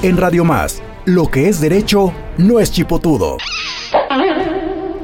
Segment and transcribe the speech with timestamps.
[0.00, 3.36] En Radio Más, lo que es derecho no es chipotudo.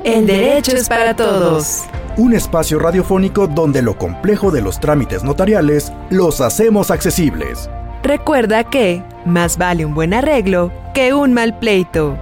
[0.05, 1.83] El derecho es para todos.
[2.17, 7.69] Un espacio radiofónico donde lo complejo de los trámites notariales los hacemos accesibles.
[8.05, 12.17] Recuerda que más vale un buen arreglo que un mal pleito.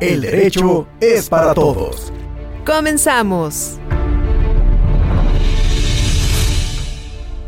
[0.00, 2.14] El derecho es para todos.
[2.64, 3.78] Comenzamos.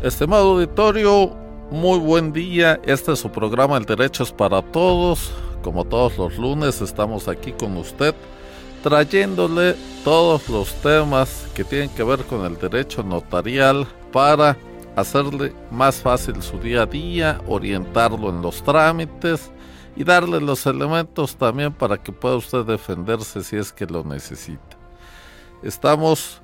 [0.03, 1.42] Estimado auditorio,
[1.73, 2.79] muy buen día.
[2.85, 5.31] Este es su programa El Derecho es para Todos.
[5.63, 8.13] Como todos los lunes estamos aquí con usted
[8.83, 14.55] trayéndole todos los temas que tienen que ver con el derecho notarial para
[14.95, 19.49] hacerle más fácil su día a día, orientarlo en los trámites
[19.95, 24.77] y darle los elementos también para que pueda usted defenderse si es que lo necesita.
[25.63, 26.42] Estamos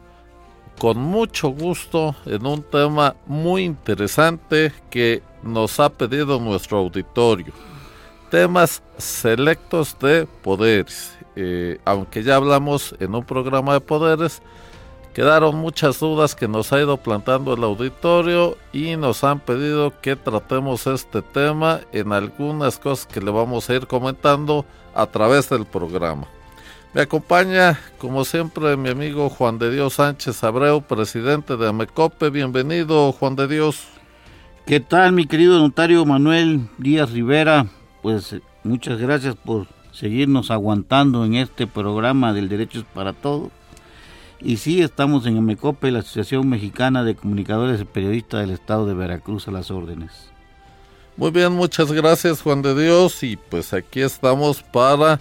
[0.80, 7.54] con mucho gusto en un tema muy interesante que nos ha pedido nuestro auditorio.
[8.32, 11.18] Temas selectos de poderes.
[11.36, 14.42] Eh, aunque ya hablamos en un programa de poderes,
[15.14, 20.16] quedaron muchas dudas que nos ha ido plantando el auditorio y nos han pedido que
[20.16, 24.66] tratemos este tema en algunas cosas que le vamos a ir comentando
[24.96, 26.39] a través del programa.
[26.92, 32.32] Me acompaña, como siempre, mi amigo Juan de Dios Sánchez Abreu, presidente de Amecope.
[32.32, 33.84] Bienvenido, Juan de Dios.
[34.66, 37.68] ¿Qué tal, mi querido notario Manuel Díaz Rivera?
[38.02, 43.52] Pues muchas gracias por seguirnos aguantando en este programa del Derechos para Todos.
[44.40, 48.96] Y sí, estamos en Amecope, la Asociación Mexicana de Comunicadores y Periodistas del Estado de
[48.96, 50.32] Veracruz, a las órdenes.
[51.18, 53.22] Muy bien, muchas gracias, Juan de Dios.
[53.22, 55.20] Y pues aquí estamos para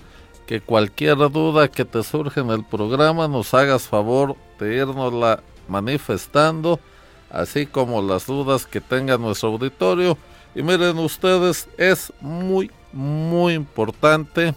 [0.49, 6.81] que cualquier duda que te surja en el programa nos hagas favor de irnosla manifestando,
[7.29, 10.17] así como las dudas que tenga nuestro auditorio.
[10.55, 14.55] Y miren ustedes, es muy, muy importante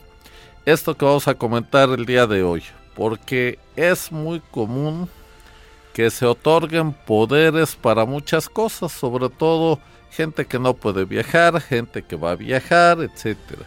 [0.65, 2.63] esto que vamos a comentar el día de hoy,
[2.95, 5.09] porque es muy común
[5.91, 9.77] que se otorguen poderes para muchas cosas, sobre todo
[10.09, 13.65] gente que no puede viajar, gente que va a viajar, etcétera.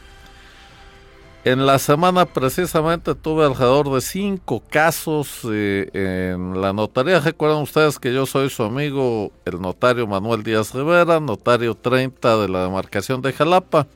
[1.45, 7.21] En la semana precisamente tuve alrededor de cinco casos eh, en la notaría.
[7.21, 12.49] Recuerdan ustedes que yo soy su amigo, el notario Manuel Díaz Rivera, notario 30 de
[12.49, 13.87] la demarcación de Jalapa.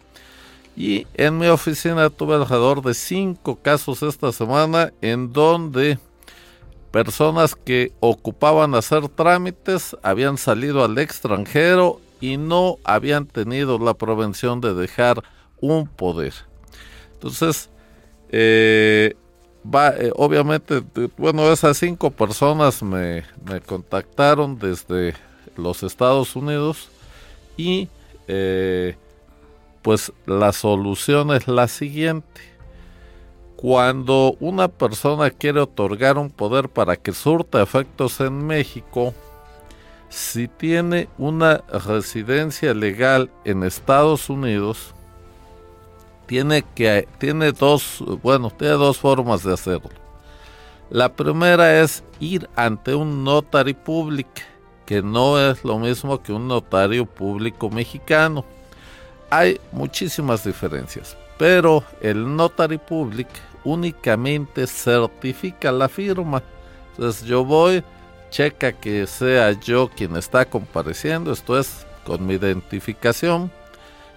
[0.76, 5.98] Y en mi oficina tuve alrededor de cinco casos esta semana en donde
[6.90, 14.60] personas que ocupaban hacer trámites habían salido al extranjero y no habían tenido la prevención
[14.60, 15.24] de dejar
[15.62, 16.47] un poder.
[17.18, 17.68] Entonces,
[18.30, 19.16] eh,
[19.64, 20.84] va, eh, obviamente,
[21.16, 23.24] bueno, esas cinco personas me,
[23.66, 25.14] contactaron desde
[25.56, 26.88] los Estados Unidos
[27.56, 27.88] y
[28.28, 28.94] eh,
[29.82, 32.40] pues la solución es la siguiente.
[33.56, 39.12] Cuando una persona quiere otorgar un poder para que surta efectos en México,
[40.08, 44.94] si tiene una residencia legal en Estados Unidos,
[46.28, 49.90] tiene que tiene dos bueno tiene dos formas de hacerlo.
[50.90, 54.28] La primera es ir ante un notary public
[54.86, 58.44] que no es lo mismo que un notario público mexicano.
[59.30, 63.28] Hay muchísimas diferencias pero el notary public
[63.64, 66.42] únicamente certifica la firma.
[66.90, 67.82] Entonces yo voy
[68.30, 73.50] checa que sea yo quien está compareciendo esto es con mi identificación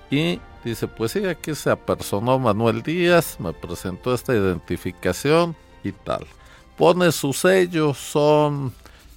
[0.09, 6.25] y Dice, pues sí, aquí se apersonó Manuel Díaz, me presentó esta identificación y tal.
[6.77, 8.71] Pone su sello, son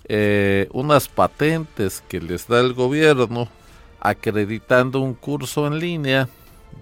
[0.09, 3.49] eh, unas patentes que les da el gobierno
[4.01, 6.29] acreditando un curso en línea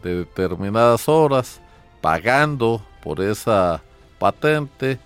[0.02, 1.60] de determinadas horas,
[2.00, 3.82] pagando por esa
[4.18, 4.98] patente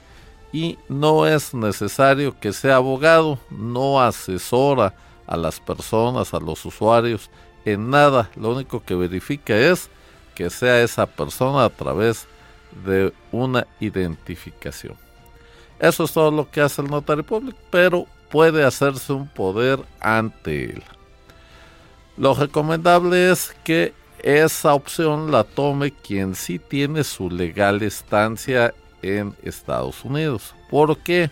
[0.53, 4.94] y no es necesario que sea abogado, no asesora
[5.27, 7.31] a las personas, a los usuarios
[7.66, 9.91] en nada, lo único que verifica es
[10.37, 12.26] que sea esa persona a través
[12.85, 14.94] de una identificación.
[15.81, 20.64] Eso es todo lo que hace el notario público, pero puede hacerse un poder ante
[20.64, 20.82] él.
[22.17, 23.93] Lo recomendable es que
[24.23, 30.55] esa opción la tome quien sí tiene su legal estancia en Estados Unidos.
[30.70, 31.31] ¿Por qué?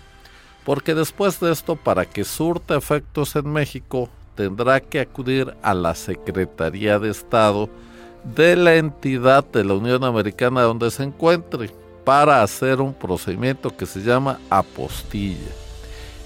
[0.65, 5.95] Porque después de esto, para que surta efectos en México, tendrá que acudir a la
[5.95, 7.69] Secretaría de Estado
[8.37, 11.71] de la entidad de la Unión Americana donde se encuentre
[12.05, 15.51] para hacer un procedimiento que se llama apostilla.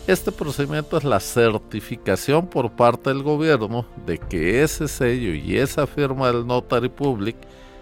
[0.06, 5.86] Este procedimiento es la certificación por parte del gobierno de que ese sello y esa
[5.86, 7.36] firma del Notary Public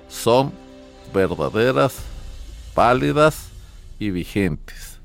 [0.08, 0.52] son
[1.14, 1.98] verdaderas,
[2.74, 3.48] válidas
[3.98, 4.98] y vigentes.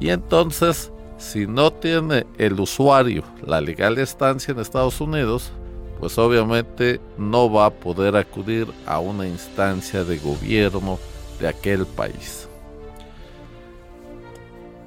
[0.00, 5.52] Y entonces, si no tiene el usuario la legal estancia en Estados Unidos,
[6.00, 10.98] pues obviamente no va a poder acudir a una instancia de gobierno
[11.40, 12.48] de aquel país.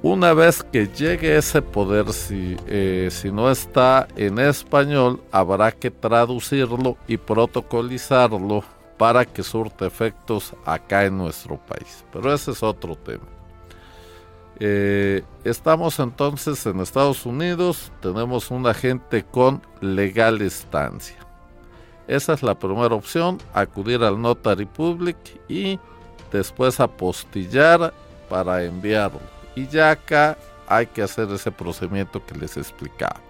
[0.02, 6.96] Una vez que llegue ese poder, si, eh, no está en español, habrá que traducirlo
[7.06, 8.64] y protocolizarlo
[8.98, 12.04] para que surte efectos acá en nuestro país.
[12.12, 13.31] Pero ese es otro tema.
[14.60, 21.16] Eh, estamos entonces en Estados Unidos, tenemos un agente con legal estancia.
[22.06, 25.16] Esa es la primera opción, acudir al Notary Public
[25.48, 25.78] y
[26.30, 27.92] después apostillar
[28.28, 29.20] para enviarlo
[29.54, 33.20] y ya acá hay que hacer ese procedimiento que les explicaba.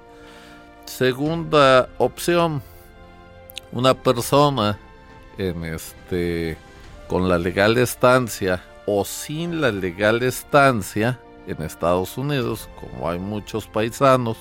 [0.84, 2.62] Segunda opción,
[3.72, 4.78] una persona
[5.38, 6.56] en este
[7.08, 13.66] con la legal estancia o sin la legal estancia en Estados Unidos, como hay muchos
[13.66, 14.36] paisanos,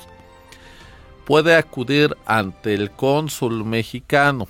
[1.25, 4.47] puede acudir ante el cónsul mexicano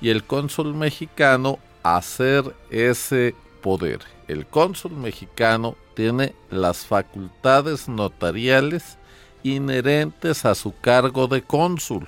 [0.00, 4.00] y el cónsul mexicano hacer ese poder.
[4.28, 8.98] El cónsul mexicano tiene las facultades notariales
[9.42, 12.06] inherentes a su cargo de cónsul.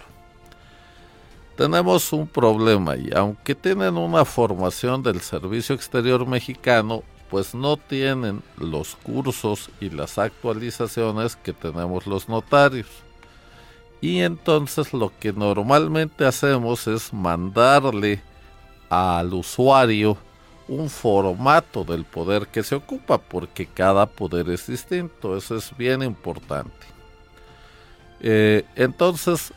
[1.59, 8.45] Tenemos un problema y aunque tienen una formación del Servicio Exterior Mexicano, pues no tienen
[8.57, 12.87] los cursos y las actualizaciones que tenemos los notarios.
[14.01, 18.23] Y entonces lo que normalmente hacemos es mandarle
[18.89, 20.17] al usuario
[20.69, 26.05] un formato del poder que se ocupa, porque cada poder es distinto, eso es bien
[26.05, 26.87] importante.
[28.21, 29.53] Eh, entonces,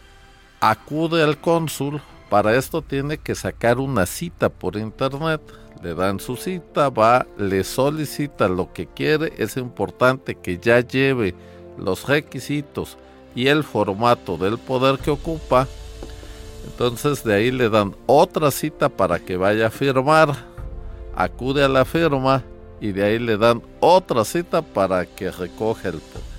[0.62, 5.42] acude al cónsul, para esto tiene que sacar una cita por internet,
[5.84, 11.36] le dan su cita, va, le solicita lo que quiere, es importante que ya lleve
[11.78, 12.98] los requisitos
[13.36, 15.68] y el formato del poder que ocupa,
[16.66, 20.36] entonces de ahí le dan otra cita para que vaya a firmar.
[21.16, 22.44] Acude a la firma
[22.80, 26.32] y de ahí le dan otra cita para que recoja el poder.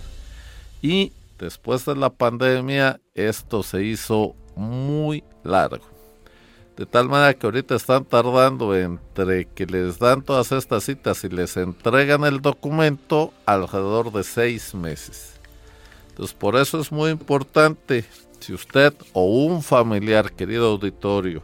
[0.81, 5.85] Y después de la pandemia esto se hizo muy largo.
[6.77, 11.29] De tal manera que ahorita están tardando entre que les dan todas estas citas y
[11.29, 15.39] les entregan el documento alrededor de seis meses.
[16.09, 18.05] Entonces por eso es muy importante,
[18.41, 21.43] si usted o un familiar, querido auditorio,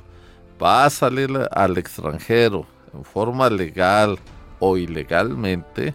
[0.62, 4.18] va a salir al extranjero, en forma legal
[4.58, 5.94] o ilegalmente,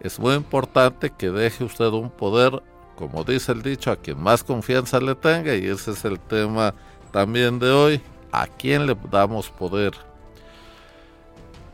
[0.00, 2.62] es muy importante que deje usted un poder,
[3.00, 6.74] como dice el dicho, a quien más confianza le tenga, y ese es el tema
[7.10, 9.92] también de hoy, a quién le damos poder.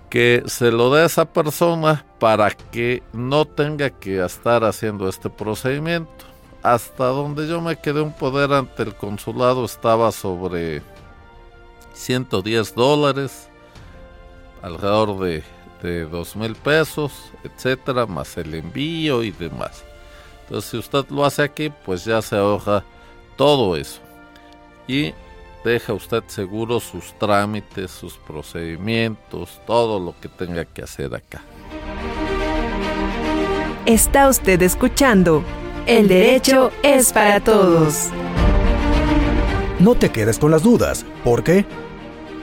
[0.08, 5.28] Que se lo dé a esa persona para que no tenga que estar haciendo este
[5.28, 6.24] procedimiento.
[6.62, 10.80] Hasta donde yo me quedé un poder ante el consulado estaba sobre
[11.92, 13.48] 110 dólares
[14.62, 15.42] alrededor de,
[15.82, 19.85] de dos mil pesos, etcétera, más el envío y demás.
[20.46, 22.84] Entonces, si usted lo hace aquí, pues ya se ahorra
[23.36, 24.00] todo eso.
[24.86, 25.12] Y
[25.64, 31.42] deja usted seguro sus trámites, sus procedimientos, todo lo que tenga que hacer acá.
[33.86, 35.44] Está usted escuchando
[35.86, 38.10] El derecho es para todos.
[39.78, 41.64] No te quedes con las dudas, ¿por qué?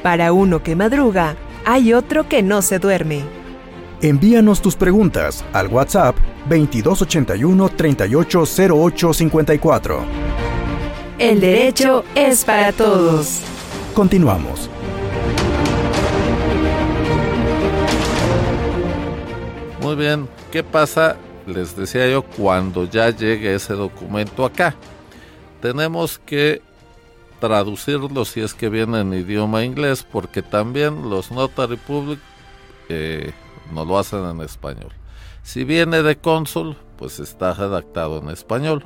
[0.01, 1.35] Para uno que madruga,
[1.65, 3.23] hay otro que no se duerme.
[4.03, 6.15] Envíanos tus preguntas al WhatsApp
[6.49, 10.03] 2281 380854.
[11.19, 13.39] El derecho es para todos.
[13.93, 14.69] Continuamos.
[19.81, 21.15] Muy bien, ¿qué pasa?
[21.47, 24.75] Les decía yo, cuando ya llegue ese documento acá,
[25.61, 26.61] tenemos que
[27.39, 32.19] traducirlo si es que viene en idioma inglés, porque también los Notary Public
[32.89, 33.31] eh,
[33.71, 34.91] no lo hacen en español.
[35.43, 38.85] Si viene de cónsul, pues está redactado en español.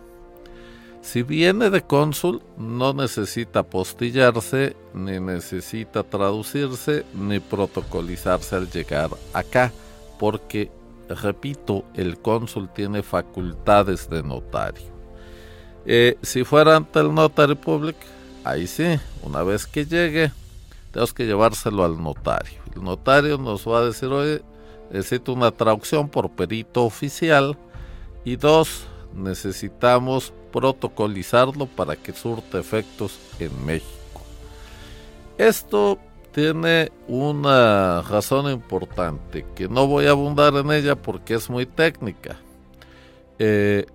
[1.01, 9.72] Si viene de cónsul, no necesita postillarse, ni necesita traducirse, ni protocolizarse al llegar acá,
[10.19, 10.69] porque,
[11.07, 14.98] repito, el cónsul tiene facultades de notario.
[15.86, 17.96] Eh, si fuera ante el Notary Public,
[18.43, 20.34] ahí sí, una vez que llegue,
[20.91, 22.60] tenemos que llevárselo al notario.
[22.75, 24.41] El notario nos va a decir, oye,
[24.91, 27.58] necesito una traducción por perito oficial.
[28.24, 34.22] Y dos, necesitamos protocolizarlo para que surte efectos en México.
[35.38, 35.98] Esto
[36.32, 42.38] tiene una razón importante que no voy a abundar en ella porque es muy técnica.
[43.39, 43.86] Eh,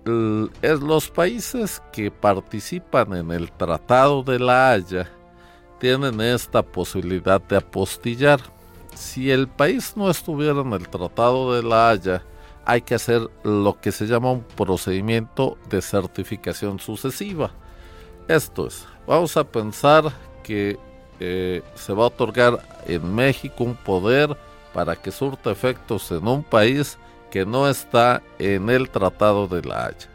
[0.61, 5.09] es los países que participan en el Tratado de la Haya
[5.79, 8.39] tienen esta posibilidad de apostillar.
[8.95, 12.23] Si el país no estuviera en el Tratado de la Haya,
[12.65, 17.51] hay que hacer lo que se llama un procedimiento de certificación sucesiva.
[18.27, 20.11] Esto es, vamos a pensar
[20.43, 20.79] que
[21.19, 24.35] eh, se va a otorgar en México un poder
[24.73, 26.97] para que surta efectos en un país
[27.29, 30.07] que no está en el Tratado de la Haya.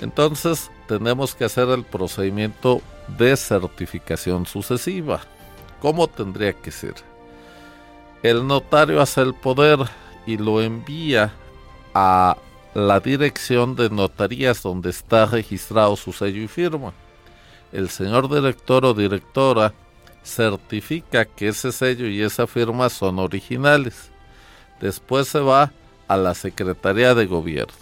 [0.00, 2.80] Entonces tenemos que hacer el procedimiento
[3.16, 5.20] de certificación sucesiva.
[5.80, 6.94] ¿Cómo tendría que ser?
[8.22, 9.78] El notario hace el poder
[10.26, 11.32] y lo envía
[11.94, 12.36] a
[12.74, 16.92] la dirección de notarías donde está registrado su sello y firma.
[17.72, 19.72] El señor director o directora
[20.24, 24.10] certifica que ese sello y esa firma son originales.
[24.80, 25.72] Después se va
[26.08, 27.74] a la Secretaría de Gobierno.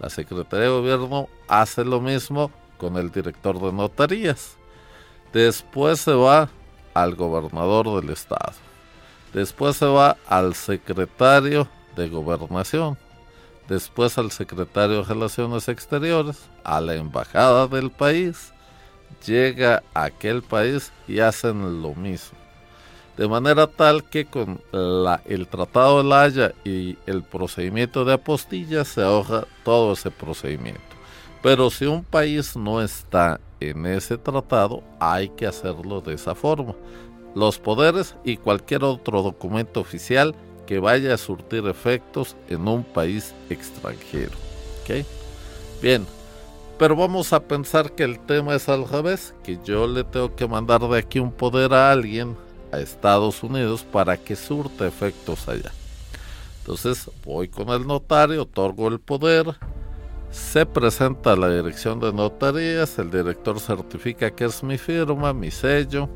[0.00, 4.56] La Secretaría de Gobierno hace lo mismo con el director de notarías.
[5.32, 6.48] Después se va
[6.94, 8.67] al gobernador del estado.
[9.32, 12.96] Después se va al secretario de gobernación.
[13.68, 18.52] Después al secretario de Relaciones Exteriores, a la embajada del país.
[19.26, 22.38] Llega a aquel país y hacen lo mismo.
[23.16, 28.84] De manera tal que con el Tratado de la Haya y el procedimiento de apostilla
[28.84, 30.80] se ahorra todo ese procedimiento.
[31.42, 36.74] Pero si un país no está en ese tratado, hay que hacerlo de esa forma.
[37.34, 40.34] Los poderes y cualquier otro documento oficial
[40.66, 44.32] que vaya a surtir efectos en un país extranjero.
[45.82, 46.06] Bien,
[46.78, 50.46] pero vamos a pensar que el tema es al revés, que yo le tengo que
[50.46, 52.36] mandar de aquí un poder a alguien,
[52.72, 55.72] a Estados Unidos, para que surte efectos allá.
[56.60, 59.56] Entonces voy con el notario, otorgo el poder,
[60.30, 65.50] se presenta a la dirección de notarías, el director certifica que es mi firma, mi
[65.50, 66.08] sello,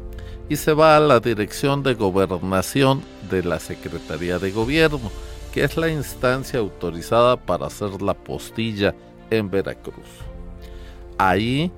[0.52, 5.10] y se va a la dirección de gobernación de la Secretaría de Gobierno,
[5.50, 8.94] que es la instancia autorizada para hacer la postilla
[9.30, 10.10] en Veracruz.
[11.16, 11.72] Ahí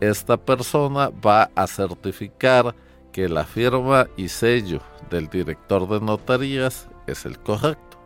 [0.00, 2.72] esta persona va a certificar
[3.10, 7.98] que la firma y sello del director de notarías es el correcto.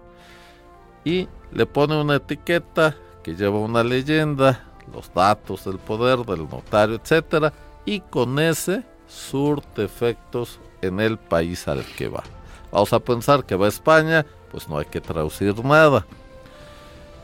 [1.05, 6.95] Y le pone una etiqueta que lleva una leyenda, los datos del poder del notario,
[6.95, 7.53] etcétera,
[7.85, 12.23] y con ese surte efectos en el país al que va.
[12.71, 16.05] Vamos a pensar que va a España, pues no hay que traducir nada,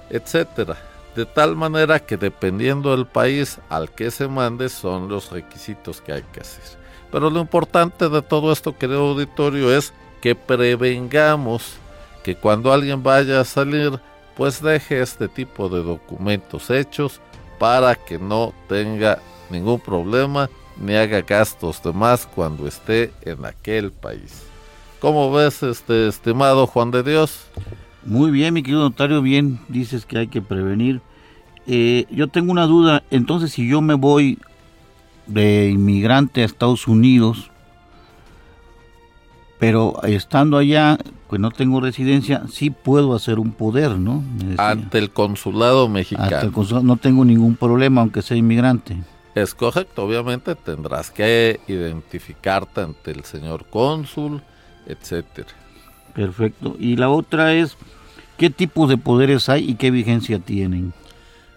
[0.09, 0.77] etcétera.
[1.15, 6.13] De tal manera que dependiendo del país al que se mande son los requisitos que
[6.13, 6.79] hay que hacer.
[7.11, 11.75] Pero lo importante de todo esto, querido auditorio, es que prevengamos
[12.23, 14.01] que cuando alguien vaya a salir
[14.37, 17.21] pues deje este tipo de documentos hechos
[17.59, 19.19] para que no tenga
[19.51, 20.49] ningún problema
[20.81, 24.45] ni haga gastos de más cuando esté en aquel país.
[24.99, 27.47] ¿Cómo ves, este estimado Juan de Dios?
[28.05, 31.01] Muy bien, mi querido notario, bien, dices que hay que prevenir.
[31.67, 34.39] Eh, yo tengo una duda, entonces si yo me voy
[35.27, 37.51] de inmigrante a Estados Unidos,
[39.59, 44.25] pero estando allá, pues no tengo residencia, sí puedo hacer un poder, ¿no?
[44.57, 46.35] Ante el consulado mexicano.
[46.35, 48.97] Ante el consulado, no tengo ningún problema, aunque sea inmigrante.
[49.35, 54.43] Es correcto, obviamente tendrás que identificarte ante el señor cónsul,
[54.87, 55.49] etcétera.
[56.15, 56.77] Perfecto.
[56.79, 57.77] Y la otra es,
[58.37, 60.93] ¿qué tipos de poderes hay y qué vigencia tienen?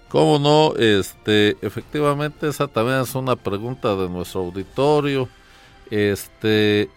[0.09, 5.27] Cómo no, este, efectivamente esa también es una pregunta de nuestro auditorio.
[5.89, 6.89] Este,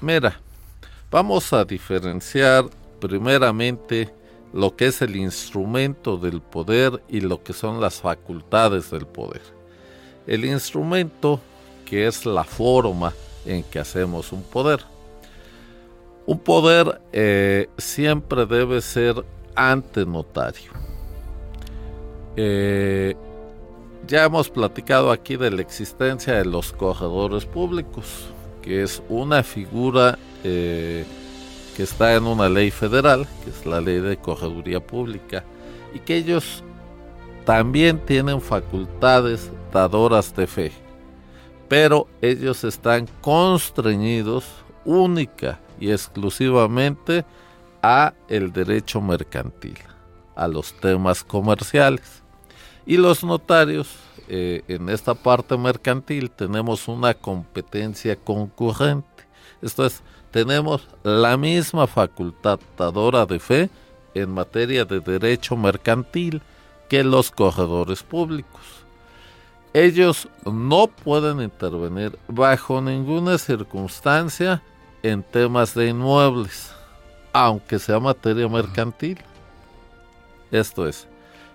[0.00, 0.38] mira,
[1.10, 2.66] Vamos a diferenciar
[3.00, 4.14] primeramente
[4.52, 9.42] lo que es el instrumento del poder y lo que son las facultades del poder.
[10.26, 11.40] El instrumento
[11.84, 13.12] que es la forma
[13.44, 14.80] en que hacemos un poder.
[16.26, 19.24] Un poder eh, siempre debe ser
[19.56, 20.70] ante notario.
[22.36, 23.16] Eh,
[24.06, 28.26] ya hemos platicado aquí de la existencia de los corredores públicos,
[28.62, 31.04] que es una figura eh,
[31.76, 35.44] que está en una ley federal, que es la ley de correduría pública,
[35.92, 36.62] y que ellos
[37.50, 40.70] también tienen facultades dadoras de fe,
[41.68, 44.44] pero ellos están constreñidos
[44.84, 47.24] única y exclusivamente
[47.82, 49.78] a el derecho mercantil,
[50.36, 52.22] a los temas comerciales.
[52.86, 53.96] Y los notarios,
[54.28, 59.24] eh, en esta parte mercantil, tenemos una competencia concurrente
[59.60, 63.70] Esto es, tenemos la misma facultadora de fe
[64.14, 66.40] en materia de derecho mercantil
[66.90, 68.60] que los corredores públicos.
[69.72, 74.60] Ellos no pueden intervenir bajo ninguna circunstancia
[75.04, 76.72] en temas de inmuebles,
[77.32, 79.18] aunque sea materia mercantil.
[80.50, 81.06] Esto es,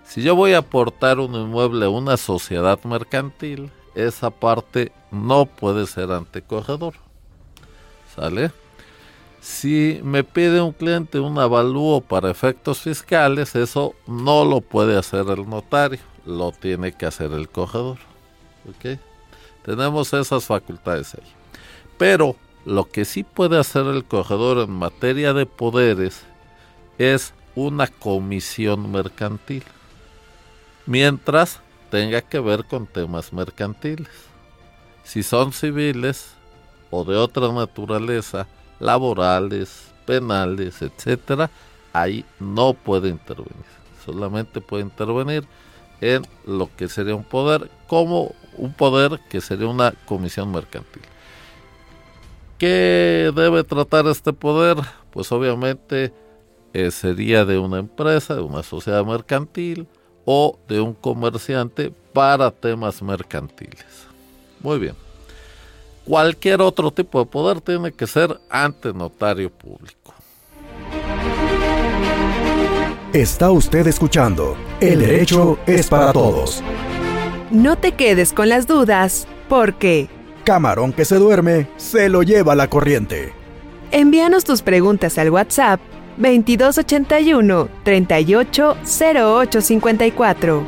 [0.04, 5.86] si yo voy a aportar un inmueble a una sociedad mercantil, esa parte no puede
[5.86, 6.94] ser ante corredor.
[8.14, 8.52] ¿Sale?
[9.46, 15.24] Si me pide un cliente un avalúo para efectos fiscales, eso no lo puede hacer
[15.28, 17.96] el notario, lo tiene que hacer el corredor.
[18.68, 18.98] ¿Ok?
[19.64, 21.32] Tenemos esas facultades ahí.
[21.96, 22.34] Pero
[22.64, 26.24] lo que sí puede hacer el corredor en materia de poderes
[26.98, 29.62] es una comisión mercantil.
[30.86, 31.60] Mientras
[31.92, 34.10] tenga que ver con temas mercantiles.
[35.04, 36.32] Si son civiles
[36.90, 38.48] o de otra naturaleza,
[38.78, 41.50] laborales, penales, etcétera,
[41.92, 43.76] ahí no puede intervenir.
[44.04, 45.44] Solamente puede intervenir
[46.00, 51.02] en lo que sería un poder, como un poder que sería una comisión mercantil.
[52.58, 54.76] ¿Qué debe tratar este poder?
[55.10, 56.12] Pues obviamente
[56.72, 59.86] eh, sería de una empresa, de una sociedad mercantil
[60.24, 64.06] o de un comerciante para temas mercantiles.
[64.60, 65.05] Muy bien
[66.06, 70.14] cualquier otro tipo de poder tiene que ser ante notario público.
[73.12, 76.62] Está usted escuchando El derecho es para todos.
[77.50, 80.08] No te quedes con las dudas, porque...
[80.44, 83.32] Camarón que se duerme, se lo lleva la corriente.
[83.90, 85.80] Envíanos tus preguntas al WhatsApp
[86.18, 90.62] 2281 380854.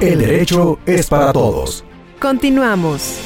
[0.00, 1.84] El derecho es para todos.
[2.20, 3.18] Continuamos.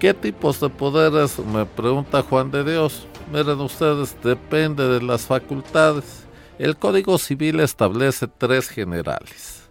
[0.00, 1.38] ¿Qué tipos de poderes?
[1.40, 3.06] Me pregunta Juan de Dios.
[3.30, 6.24] Miren ustedes, depende de las facultades.
[6.58, 9.68] El Código Civil establece tres generales.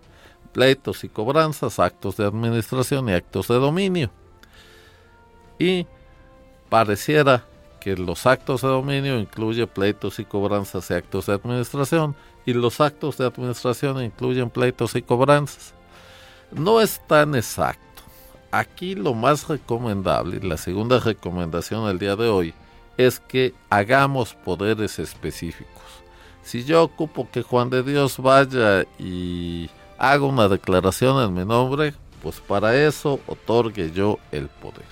[0.53, 4.11] Pleitos y cobranzas, actos de administración y actos de dominio.
[5.57, 5.87] Y
[6.69, 7.47] pareciera
[7.81, 12.15] que los actos de dominio incluyen pleitos y cobranzas y actos de administración
[12.45, 15.73] y los actos de administración incluyen pleitos y cobranzas.
[16.51, 17.88] No es tan exacto
[18.51, 22.53] aquí lo más recomendable, la segunda recomendación del día de hoy,
[22.97, 25.83] es que hagamos poderes específicos.
[26.43, 31.93] Si yo ocupo que Juan de Dios vaya y haga una declaración en mi nombre,
[32.21, 34.85] pues para eso otorgue yo el poder.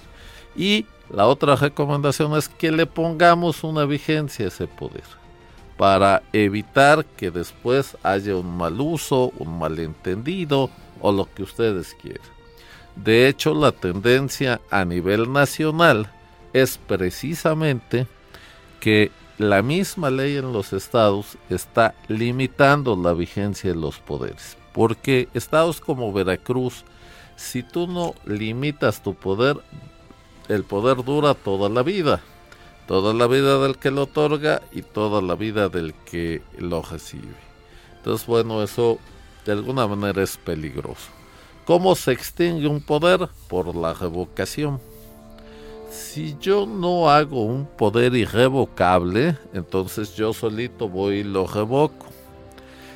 [0.55, 5.03] Y la otra recomendación es que le pongamos una vigencia a ese poder
[5.77, 12.36] para evitar que después haya un mal uso, un malentendido o lo que ustedes quieran.
[13.03, 16.11] De hecho, la tendencia a nivel nacional
[16.53, 18.07] es precisamente
[18.79, 24.57] que la misma ley en los estados está limitando la vigencia de los poderes.
[24.73, 26.85] Porque estados como Veracruz,
[27.35, 29.57] si tú no limitas tu poder,
[30.47, 32.21] el poder dura toda la vida.
[32.87, 37.35] Toda la vida del que lo otorga y toda la vida del que lo recibe.
[37.97, 38.97] Entonces, bueno, eso
[39.45, 41.16] de alguna manera es peligroso.
[41.67, 43.27] ¿Cómo se extingue un poder?
[43.49, 44.79] Por la revocación.
[45.91, 52.05] Si yo no hago un poder irrevocable, entonces yo solito voy y lo revoco.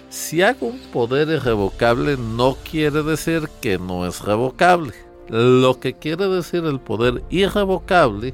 [0.10, 4.94] Si hago un poder irrevocable no quiere decir que no es revocable.
[5.28, 8.34] Lo que quiere decir el poder irrevocable,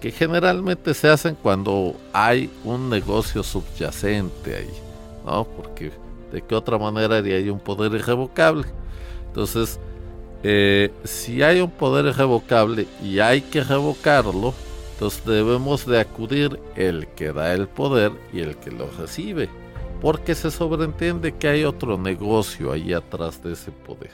[0.00, 4.74] que generalmente se hacen cuando hay un negocio subyacente ahí,
[5.26, 5.42] ¿no?
[5.42, 5.90] Porque
[6.30, 8.68] de qué otra manera haría un poder irrevocable
[9.34, 9.80] entonces,
[10.44, 14.54] eh, si hay un poder irrevocable y hay que revocarlo,
[14.92, 19.48] entonces debemos de acudir el que da el poder y el que lo recibe,
[20.00, 24.12] porque se sobreentiende que hay otro negocio ahí atrás de ese poder.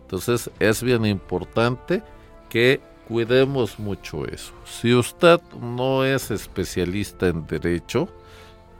[0.00, 2.02] Entonces es bien importante
[2.48, 4.54] que cuidemos mucho eso.
[4.64, 8.08] Si usted no es especialista en derecho,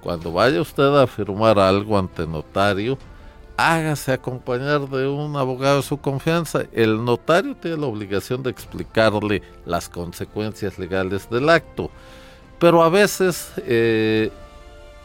[0.00, 2.96] cuando vaya usted a firmar algo ante notario,
[3.56, 6.64] hágase acompañar de un abogado de su confianza.
[6.72, 11.90] El notario tiene la obligación de explicarle las consecuencias legales del acto,
[12.58, 14.30] pero a veces eh,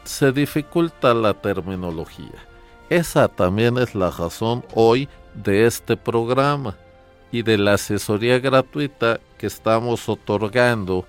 [0.04, 2.46] se dificulta la terminología.
[2.90, 6.76] Esa también es la razón hoy de este programa
[7.32, 11.06] y de la asesoría gratuita que estamos otorgando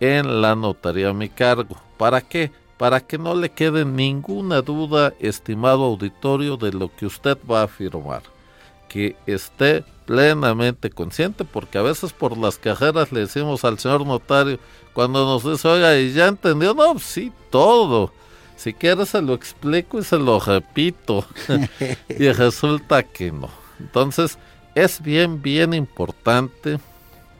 [0.00, 1.76] en la notaría a mi cargo.
[1.96, 2.50] ¿Para qué?
[2.82, 7.64] Para que no le quede ninguna duda, estimado auditorio, de lo que usted va a
[7.66, 8.24] afirmar.
[8.88, 14.58] Que esté plenamente consciente, porque a veces por las cajeras le decimos al señor notario,
[14.94, 16.74] cuando nos dice, oiga, ¿y ya entendió?
[16.74, 18.12] No, sí, todo.
[18.56, 21.24] Si quieres se lo explico y se lo repito.
[22.08, 23.48] y resulta que no.
[23.78, 24.38] Entonces,
[24.74, 26.80] es bien, bien importante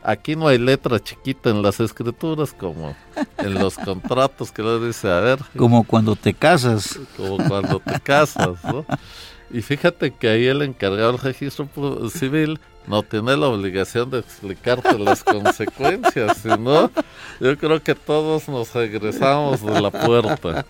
[0.04, 2.96] Aquí no hay letra chiquita en las escrituras como
[3.38, 5.38] en los contratos que le dice, a ver.
[5.56, 6.98] Como cuando te casas.
[7.16, 8.84] Como cuando te casas, ¿no?
[9.50, 11.68] Y fíjate que ahí el encargado del registro
[12.10, 16.90] civil no tiene la obligación de explicarte las consecuencias, sino
[17.40, 20.64] yo creo que todos nos regresamos de la puerta.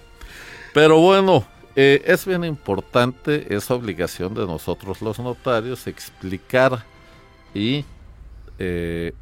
[0.75, 6.85] Pero bueno, eh, es bien importante esa obligación de nosotros los notarios explicar
[7.55, 7.85] y
[8.59, 9.14] eh,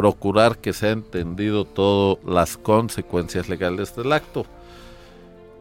[0.00, 4.46] procurar que sea entendido todas las consecuencias legales del acto.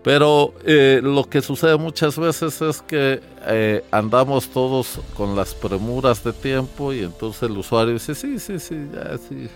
[0.01, 6.23] Pero eh, lo que sucede muchas veces es que eh, andamos todos con las premuras
[6.23, 9.49] de tiempo y entonces el usuario dice, sí, sí, sí, ya, sí.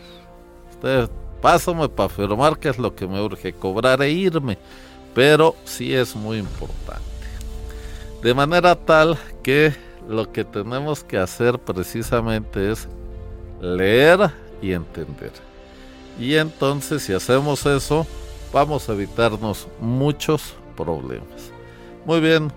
[0.73, 1.09] Usted,
[1.41, 4.57] pásame para firmar que es lo que me urge, cobrar e irme.
[5.15, 7.01] Pero sí es muy importante.
[8.21, 9.73] De manera tal que
[10.09, 12.89] lo que tenemos que hacer precisamente es
[13.61, 15.33] leer y entender.
[16.19, 18.07] Y entonces si hacemos eso,
[18.53, 21.51] vamos a evitarnos muchos problemas.
[22.05, 22.53] Muy bien,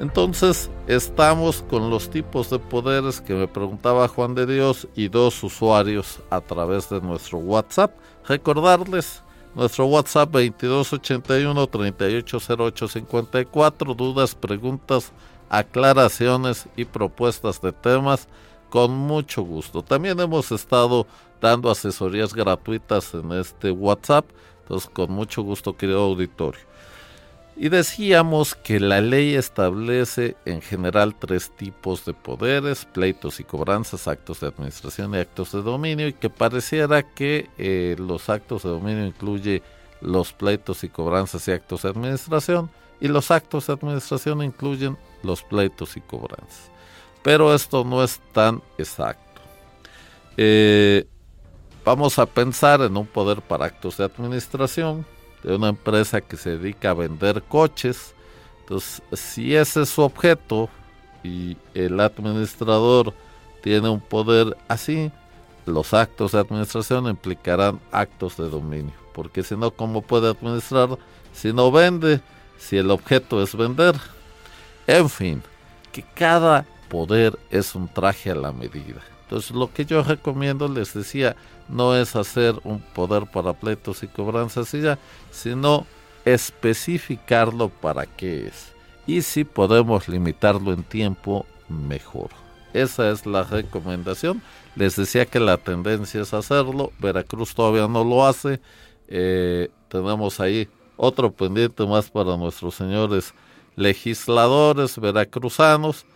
[0.00, 5.44] entonces estamos con los tipos de poderes que me preguntaba Juan de Dios y dos
[5.44, 7.92] usuarios a través de nuestro WhatsApp.
[8.26, 9.22] Recordarles
[9.54, 15.12] nuestro WhatsApp 2281 380854, dudas, preguntas,
[15.50, 18.26] aclaraciones y propuestas de temas
[18.70, 19.82] con mucho gusto.
[19.82, 21.06] También hemos estado
[21.42, 24.24] dando asesorías gratuitas en este WhatsApp,
[24.62, 26.62] entonces con mucho gusto, querido auditorio.
[27.54, 34.08] Y decíamos que la ley establece en general tres tipos de poderes, pleitos y cobranzas,
[34.08, 38.70] actos de administración y actos de dominio, y que pareciera que eh, los actos de
[38.70, 39.62] dominio incluye
[40.00, 45.42] los pleitos y cobranzas y actos de administración, y los actos de administración incluyen los
[45.42, 46.70] pleitos y cobranzas.
[47.22, 49.42] Pero esto no es tan exacto.
[50.36, 51.06] Eh,
[51.84, 55.04] vamos a pensar en un poder para actos de administración
[55.42, 58.14] de una empresa que se dedica a vender coches.
[58.60, 60.68] Entonces, si ese es su objeto
[61.22, 63.12] y el administrador
[63.62, 65.10] tiene un poder así,
[65.66, 68.94] los actos de administración implicarán actos de dominio.
[69.12, 70.90] Porque si no, ¿cómo puede administrar
[71.32, 72.20] si no vende?
[72.58, 73.94] Si el objeto es vender.
[74.86, 75.42] En fin,
[75.92, 79.00] que cada poder es un traje a la medida.
[79.22, 81.36] Entonces lo que yo recomiendo, les decía,
[81.72, 84.98] no es hacer un poder para pleitos y cobranzas y ya,
[85.30, 85.86] sino
[86.24, 88.72] especificarlo para qué es.
[89.06, 92.28] Y si podemos limitarlo en tiempo, mejor.
[92.72, 94.42] Esa es la recomendación.
[94.76, 96.92] Les decía que la tendencia es hacerlo.
[96.98, 98.60] Veracruz todavía no lo hace.
[99.08, 103.34] Eh, tenemos ahí otro pendiente más para nuestros señores
[103.76, 106.06] legisladores veracruzanos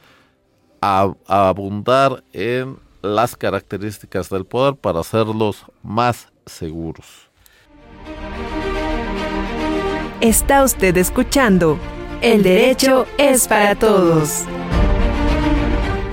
[0.81, 7.29] a, abundar en las características del poder para hacerlos más seguros.
[10.21, 11.79] Está usted escuchando
[12.23, 14.45] El derecho es para todos.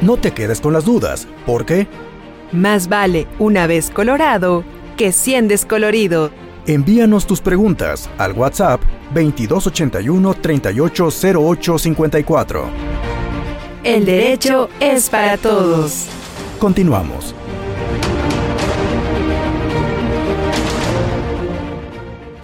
[0.01, 1.87] No te quedes con las dudas, ¿por qué?
[2.51, 4.65] Más vale una vez colorado
[4.97, 6.29] que cien descolorido.
[6.67, 8.81] Envíanos tus preguntas al WhatsApp
[9.13, 12.65] 2281 380854.
[13.83, 16.07] El derecho es para todos.
[16.59, 17.35] Continuamos.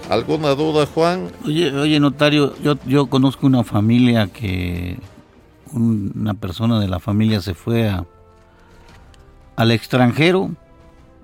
[0.09, 1.31] ¿Alguna duda, Juan?
[1.45, 4.97] Oye, oye notario, yo, yo conozco una familia que
[5.71, 8.05] una persona de la familia se fue a,
[9.55, 10.51] al extranjero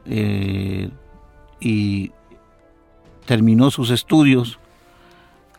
[0.06, 0.89] eh,
[1.60, 2.12] y
[3.26, 4.60] terminó sus estudios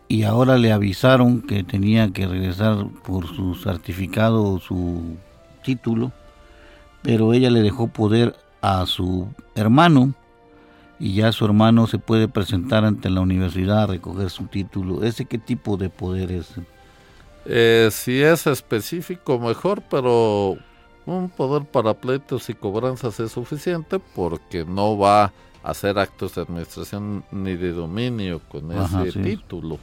[0.09, 5.17] y ahora le avisaron que tenía que regresar por su certificado o su
[5.65, 6.13] título,
[7.07, 10.13] pero ella le dejó poder a su hermano
[10.99, 15.05] y ya su hermano se puede presentar ante la universidad a recoger su título.
[15.05, 16.49] ¿Ese qué tipo de poder es?
[17.45, 20.57] Eh, si es específico, mejor, pero
[21.07, 26.43] un poder para pleitos y cobranzas es suficiente porque no va a hacer actos de
[26.43, 29.79] administración ni de dominio con ese título.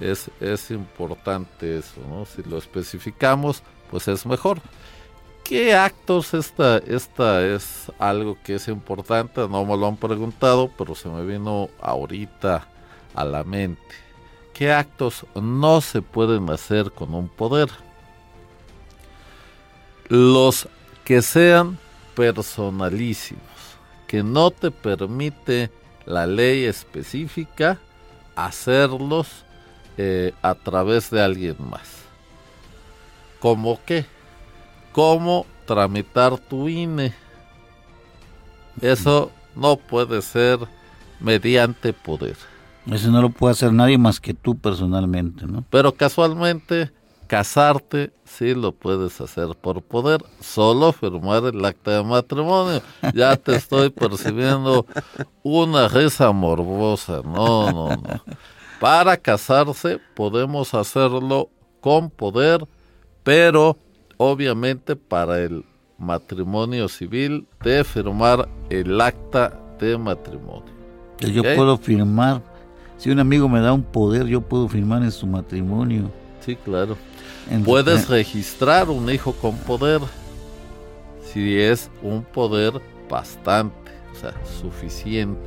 [0.00, 2.24] Es, es importante eso, ¿no?
[2.24, 4.62] Si lo especificamos, pues es mejor.
[5.48, 6.34] ¿Qué actos?
[6.34, 11.24] Esta, esta es algo que es importante, no me lo han preguntado, pero se me
[11.24, 12.68] vino ahorita
[13.14, 13.80] a la mente.
[14.52, 17.70] qué actos no se pueden hacer con un poder.
[20.08, 20.68] Los
[21.02, 21.78] que sean
[22.14, 23.42] personalísimos,
[24.06, 25.70] que no te permite
[26.04, 27.78] la ley específica
[28.36, 29.46] hacerlos
[29.96, 31.88] eh, a través de alguien más.
[33.40, 34.17] ¿Cómo qué?
[34.98, 37.14] ¿Cómo tramitar tu INE?
[38.80, 40.58] Eso no puede ser
[41.20, 42.36] mediante poder.
[42.84, 45.64] Eso no lo puede hacer nadie más que tú personalmente, ¿no?
[45.70, 46.90] Pero casualmente,
[47.28, 52.82] casarte sí lo puedes hacer por poder, solo firmar el acta de matrimonio.
[53.14, 54.84] Ya te estoy percibiendo
[55.44, 57.22] una risa morbosa.
[57.24, 58.02] No, no, no.
[58.80, 62.66] Para casarse podemos hacerlo con poder,
[63.22, 63.76] pero
[64.18, 65.64] obviamente para el
[65.96, 70.76] matrimonio civil de firmar el acta de matrimonio.
[71.20, 72.42] Yo puedo firmar,
[72.98, 76.10] si un amigo me da un poder, yo puedo firmar en su matrimonio.
[76.44, 76.96] Sí, claro.
[77.64, 80.00] Puedes registrar un hijo con poder
[81.24, 85.40] si es un poder bastante, o sea, suficiente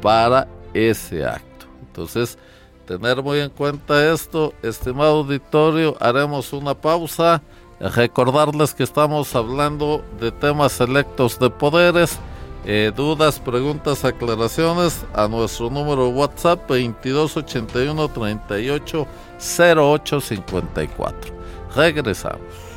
[0.00, 1.66] para ese acto.
[1.80, 2.38] Entonces,
[2.86, 7.42] tener muy en cuenta esto, estimado auditorio, haremos una pausa.
[7.80, 12.18] Recordarles que estamos hablando de temas selectos de poderes.
[12.64, 19.06] Eh, dudas, preguntas, aclaraciones a nuestro número WhatsApp 2281 38
[19.38, 21.34] 0854.
[21.76, 22.68] Regresamos.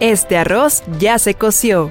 [0.00, 1.90] Este arroz ya se coció.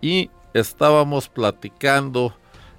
[0.00, 2.34] y estábamos platicando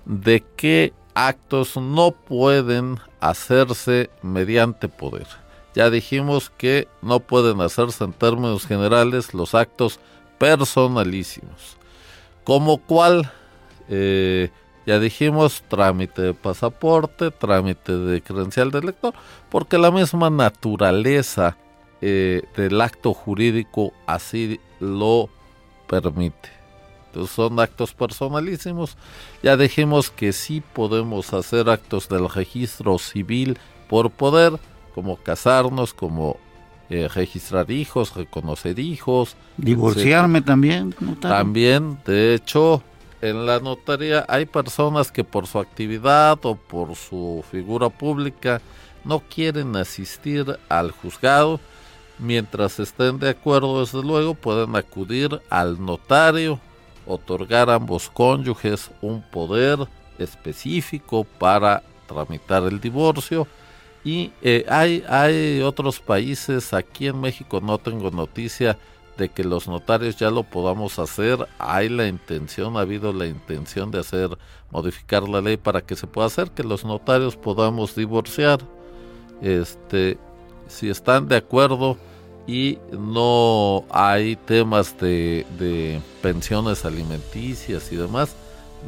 [0.06, 5.28] de qué actos no pueden hacerse mediante poder.
[5.74, 10.00] Ya dijimos que no pueden hacerse en términos generales los actos
[10.38, 11.78] personalísimos.
[12.44, 13.32] Como cual,
[13.88, 14.50] eh,
[14.86, 19.14] ya dijimos, trámite de pasaporte, trámite de credencial de elector,
[19.50, 21.58] porque la misma naturaleza
[22.02, 25.30] eh, del acto jurídico así lo
[25.88, 26.61] permite
[27.30, 28.98] son actos personalísimos.
[29.44, 34.54] Ya dijimos que sí podemos hacer actos del registro civil por poder,
[34.94, 36.38] como casarnos, como
[36.90, 39.36] eh, registrar hijos, reconocer hijos.
[39.58, 40.94] Divorciarme también.
[41.22, 42.84] También, de hecho,
[43.22, 48.62] en la notaría hay personas que por su actividad o por su figura pública
[49.04, 51.60] no quieren asistir al juzgado.
[52.20, 56.60] Mientras estén de acuerdo, desde luego, pueden acudir al notario
[57.14, 59.80] otorgar a ambos cónyuges un poder
[60.18, 63.48] específico para tramitar el divorcio.
[64.04, 68.78] Y eh, hay, hay otros países, aquí en México no tengo noticia
[69.18, 73.92] de que los notarios ya lo podamos hacer, hay la intención, ha habido la intención
[73.92, 74.36] de hacer,
[74.72, 78.60] modificar la ley para que se pueda hacer, que los notarios podamos divorciar,
[79.42, 80.18] este,
[80.68, 81.98] si están de acuerdo,
[82.48, 88.36] y no hay temas de, pensiones alimenticias y demás,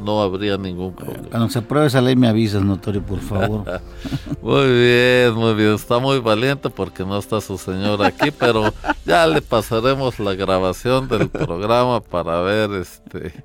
[0.02, 1.28] no habría ningún problema.
[1.30, 3.80] Cuando se apruebe esa ley me avisas, notario, por favor.
[4.42, 5.74] muy bien, muy bien.
[5.74, 8.74] Está muy valiente porque no está su señora aquí, pero
[9.06, 13.44] ya le pasaremos la grabación del programa para ver este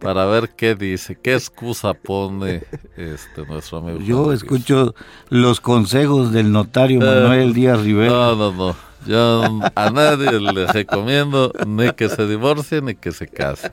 [0.00, 2.62] para ver qué dice, qué excusa pone
[2.96, 4.00] este nuestro amigo.
[4.00, 4.94] Yo escucho
[5.28, 8.10] los consejos del notario Manuel Díaz Rivera.
[8.10, 8.89] No, no, no.
[9.06, 13.72] Yo a nadie le recomiendo ni que se divorcie ni que se case.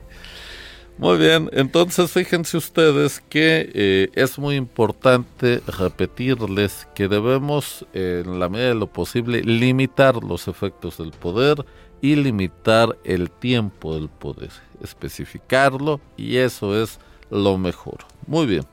[0.98, 8.48] Muy bien, entonces fíjense ustedes que eh, es muy importante repetirles que debemos, en la
[8.48, 11.64] medida de lo posible, limitar los efectos del poder
[12.00, 14.50] y limitar el tiempo del poder,
[14.82, 16.98] especificarlo y eso es
[17.30, 17.98] lo mejor.
[18.26, 18.64] Muy bien.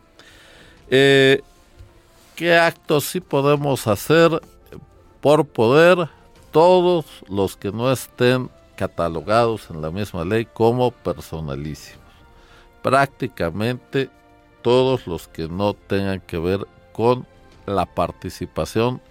[0.90, 1.42] Eh,
[2.36, 4.42] ¿Qué actos sí podemos hacer
[5.22, 6.10] por poder?
[6.56, 12.06] Todos los que no estén catalogados en la misma ley como personalísimos
[12.86, 14.12] prácticamente
[14.62, 17.26] todos los que no tengan que ver con
[17.66, 19.02] la participación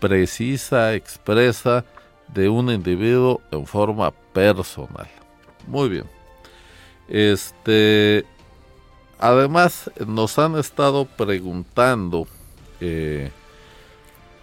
[0.00, 1.84] precisa, expresa
[2.28, 5.06] de un individuo en forma personal.
[5.66, 6.04] Muy bien.
[7.08, 8.24] Este,
[9.18, 12.26] además, nos han estado preguntando
[12.80, 13.30] eh,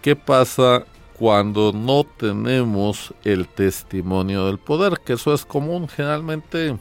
[0.02, 0.86] qué pasa
[1.18, 6.76] cuando no tenemos el testimonio del poder, que eso es común generalmente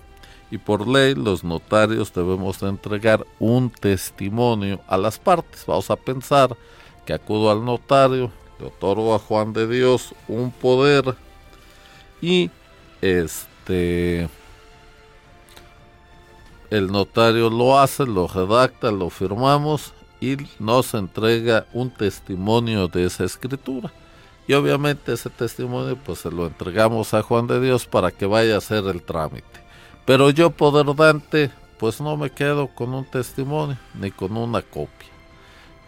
[0.53, 5.65] y por ley los notarios debemos entregar un testimonio a las partes.
[5.65, 6.55] Vamos a pensar
[7.05, 11.15] que acudo al notario, le otorgo a Juan de Dios un poder
[12.21, 12.51] y
[13.01, 14.29] este
[16.69, 23.25] el notario lo hace, lo redacta, lo firmamos y nos entrega un testimonio de esa
[23.25, 23.91] escritura.
[24.47, 28.55] Y obviamente ese testimonio pues se lo entregamos a Juan de Dios para que vaya
[28.55, 29.63] a hacer el trámite.
[30.05, 35.09] Pero yo, poder Dante, pues no me quedo con un testimonio ni con una copia.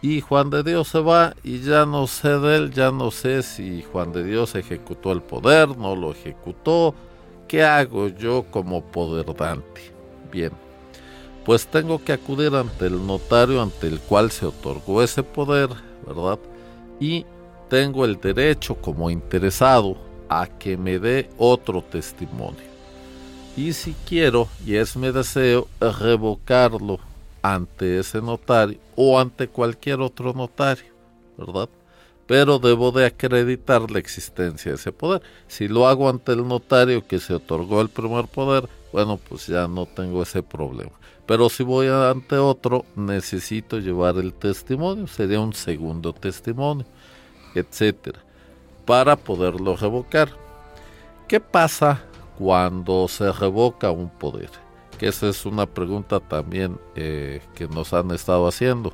[0.01, 3.43] Y Juan de Dios se va y ya no sé de él, ya no sé
[3.43, 6.95] si Juan de Dios ejecutó el poder, no lo ejecutó.
[7.47, 9.93] ¿Qué hago yo como poder Dante?
[10.31, 10.51] Bien,
[11.43, 15.69] pues tengo que acudir ante el notario ante el cual se otorgó ese poder,
[16.05, 16.39] ¿verdad?
[16.99, 17.25] Y
[17.69, 19.97] tengo el derecho como interesado
[20.29, 22.75] a que me dé otro testimonio
[23.57, 26.99] y si quiero, y es mi deseo, revocarlo
[27.41, 30.91] ante ese notario o ante cualquier otro notario,
[31.37, 31.69] ¿verdad?
[32.27, 35.21] Pero debo de acreditar la existencia de ese poder.
[35.47, 39.67] Si lo hago ante el notario que se otorgó el primer poder, bueno, pues ya
[39.69, 40.91] no tengo ese problema.
[41.25, 46.85] Pero si voy ante otro, necesito llevar el testimonio, sería un segundo testimonio,
[47.59, 48.19] etcétera,
[48.85, 50.29] para poderlo revocar.
[51.27, 52.03] ¿Qué pasa
[52.37, 54.49] cuando se revoca un poder?
[54.99, 58.93] Que esa es una pregunta también eh, que nos han estado haciendo.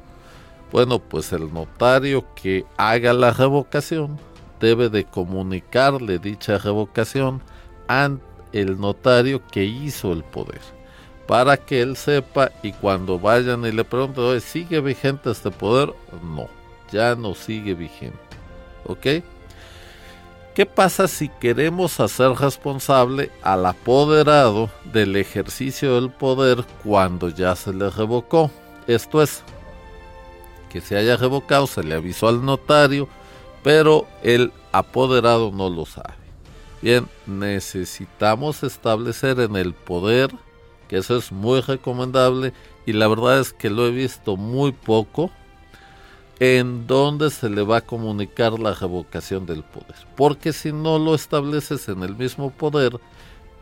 [0.71, 4.17] Bueno, pues el notario que haga la revocación
[4.59, 7.41] debe de comunicarle dicha revocación
[7.87, 8.21] al
[8.77, 10.61] notario que hizo el poder
[11.31, 15.93] para que él sepa y cuando vayan y le pregunten, ¿sigue vigente este poder?
[16.21, 16.49] No,
[16.91, 18.19] ya no sigue vigente.
[18.85, 19.07] ¿Ok?
[20.53, 27.73] ¿Qué pasa si queremos hacer responsable al apoderado del ejercicio del poder cuando ya se
[27.73, 28.51] le revocó?
[28.85, 29.43] Esto es,
[30.69, 33.07] que se haya revocado, se le avisó al notario,
[33.63, 36.15] pero el apoderado no lo sabe.
[36.81, 40.31] Bien, necesitamos establecer en el poder,
[40.89, 42.51] que eso es muy recomendable,
[42.85, 45.31] y la verdad es que lo he visto muy poco,
[46.41, 49.95] en dónde se le va a comunicar la revocación del poder.
[50.15, 52.99] Porque si no lo estableces en el mismo poder,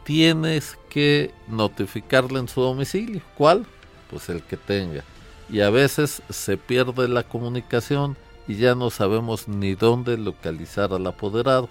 [0.06, 3.22] tienes que notificarle en su domicilio.
[3.38, 3.66] ¿Cuál?
[4.10, 5.04] Pues el que tenga.
[5.50, 8.16] Y a veces se pierde la comunicación
[8.48, 11.68] y ya no sabemos ni dónde localizar al apoderado.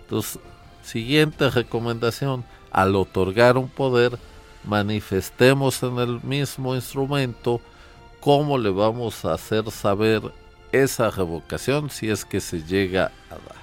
[0.00, 0.40] Entonces,
[0.82, 4.18] siguiente recomendación, al otorgar un poder,
[4.64, 7.60] manifestemos en el mismo instrumento
[8.18, 10.32] cómo le vamos a hacer saber
[10.72, 13.58] esa revocación si es que se llega a dar.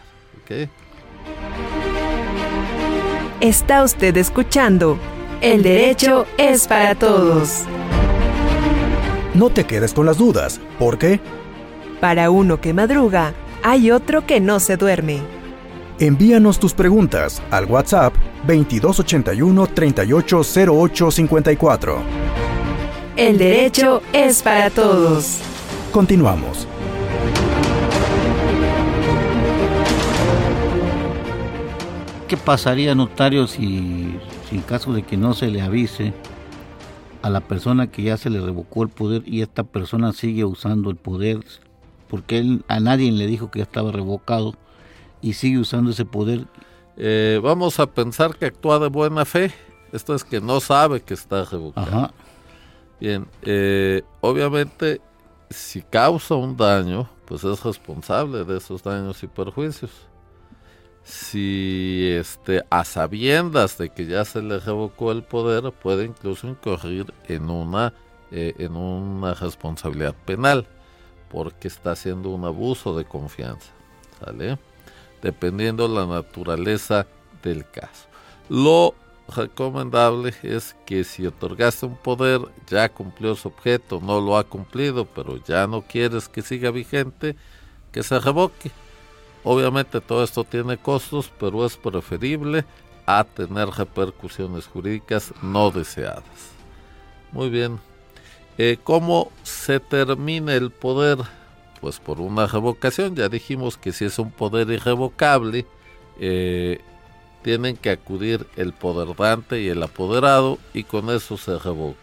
[3.41, 4.99] Está usted escuchando
[5.41, 7.63] El derecho es para todos.
[9.33, 11.19] No te quedes con las dudas, ¿por qué?
[11.99, 15.19] Para uno que madruga, hay otro que no se duerme.
[15.99, 18.13] Envíanos tus preguntas al WhatsApp
[18.47, 21.97] 2281 380854.
[23.17, 25.39] El derecho es para todos.
[25.91, 26.67] Continuamos.
[32.27, 34.19] ¿Qué pasaría, notario, si,
[34.51, 36.13] en caso de que no se le avise
[37.21, 40.89] a la persona que ya se le revocó el poder y esta persona sigue usando
[40.89, 41.39] el poder
[42.07, 44.55] porque él, a nadie le dijo que ya estaba revocado
[45.21, 46.45] y sigue usando ese poder.
[46.97, 49.51] Eh, vamos a pensar que actúa de buena fe.
[49.91, 52.11] Esto es que no sabe que está revocado.
[52.99, 55.01] Bien, eh, obviamente
[55.49, 59.91] si causa un daño, pues es responsable de esos daños y perjuicios.
[61.03, 67.13] Si este, a sabiendas de que ya se le revocó el poder, puede incluso incurrir
[67.27, 67.93] en una,
[68.31, 70.67] eh, en una responsabilidad penal,
[71.29, 73.71] porque está haciendo un abuso de confianza,
[74.19, 74.57] ¿sale?
[75.21, 77.05] Dependiendo la naturaleza
[77.43, 78.07] del caso.
[78.49, 78.95] Lo
[79.27, 85.05] recomendable es que si otorgaste un poder, ya cumplió su objeto, no lo ha cumplido,
[85.05, 87.35] pero ya no quieres que siga vigente,
[87.91, 88.71] que se revoque.
[89.43, 92.65] Obviamente todo esto tiene costos, pero es preferible
[93.05, 96.23] a tener repercusiones jurídicas no deseadas.
[97.31, 97.79] Muy bien.
[98.57, 101.17] Eh, ¿Cómo se termina el poder?
[101.81, 103.15] Pues por una revocación.
[103.15, 105.65] Ya dijimos que si es un poder irrevocable,
[106.19, 106.81] eh,
[107.45, 111.99] tienen que acudir el poderdante y el apoderado y con eso se revoca.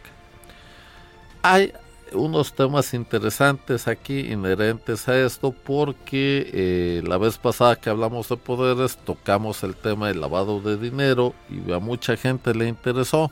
[1.43, 1.73] Hay
[2.13, 8.37] unos temas interesantes aquí inherentes a esto porque eh, la vez pasada que hablamos de
[8.37, 13.29] poderes tocamos el tema del lavado de dinero y a mucha gente le interesó.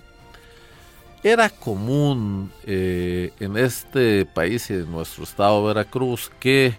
[1.23, 6.77] Era común eh, en este país y en nuestro estado Veracruz que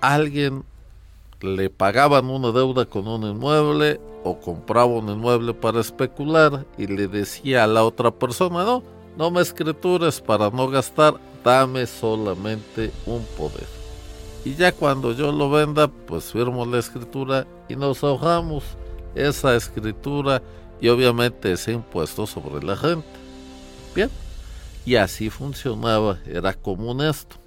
[0.00, 0.64] alguien
[1.42, 7.08] le pagaban una deuda con un inmueble o compraba un inmueble para especular y le
[7.08, 8.82] decía a la otra persona, no,
[9.16, 11.14] no me escritures para no gastar,
[11.44, 13.66] dame solamente un poder.
[14.44, 18.64] Y ya cuando yo lo venda, pues firmo la escritura y nos ahorramos
[19.14, 20.42] esa escritura
[20.80, 23.06] y obviamente ese impuesto sobre la gente.
[23.94, 24.10] Bien,
[24.84, 27.41] y así funcionaba, era común esto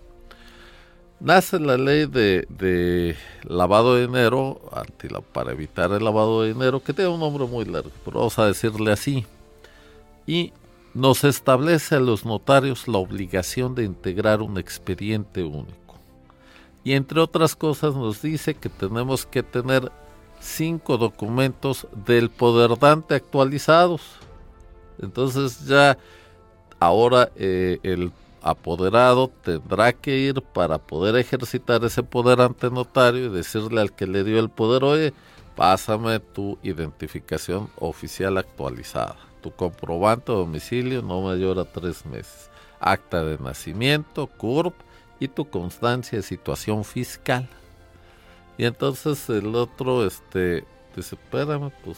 [1.19, 4.59] nace la ley de, lavado de dinero
[5.33, 8.47] para evitar el lavado de dinero, que tiene un nombre muy largo, pero vamos a
[8.47, 9.25] decirle así.
[10.27, 10.53] Y
[10.93, 15.95] nos establece a los notarios la obligación de integrar un expediente único.
[16.83, 19.91] Y entre otras cosas nos dice que tenemos que tener
[20.39, 24.01] cinco documentos del poder dante actualizados.
[25.01, 25.97] Entonces ya
[26.79, 28.11] ahora eh, el
[28.45, 34.05] apoderado tendrá que ir para poder ejercitar ese poder ante notario y decirle al que
[34.05, 35.13] le dio el poder, oye,
[35.55, 43.23] pásame tu identificación oficial actualizada, tu comprobante de domicilio no mayor a tres meses, acta
[43.23, 44.75] de nacimiento, CURP
[45.19, 47.49] y tu constancia de situación fiscal.
[48.59, 50.65] Y entonces el otro este,
[50.95, 51.97] dice, espérame, pues,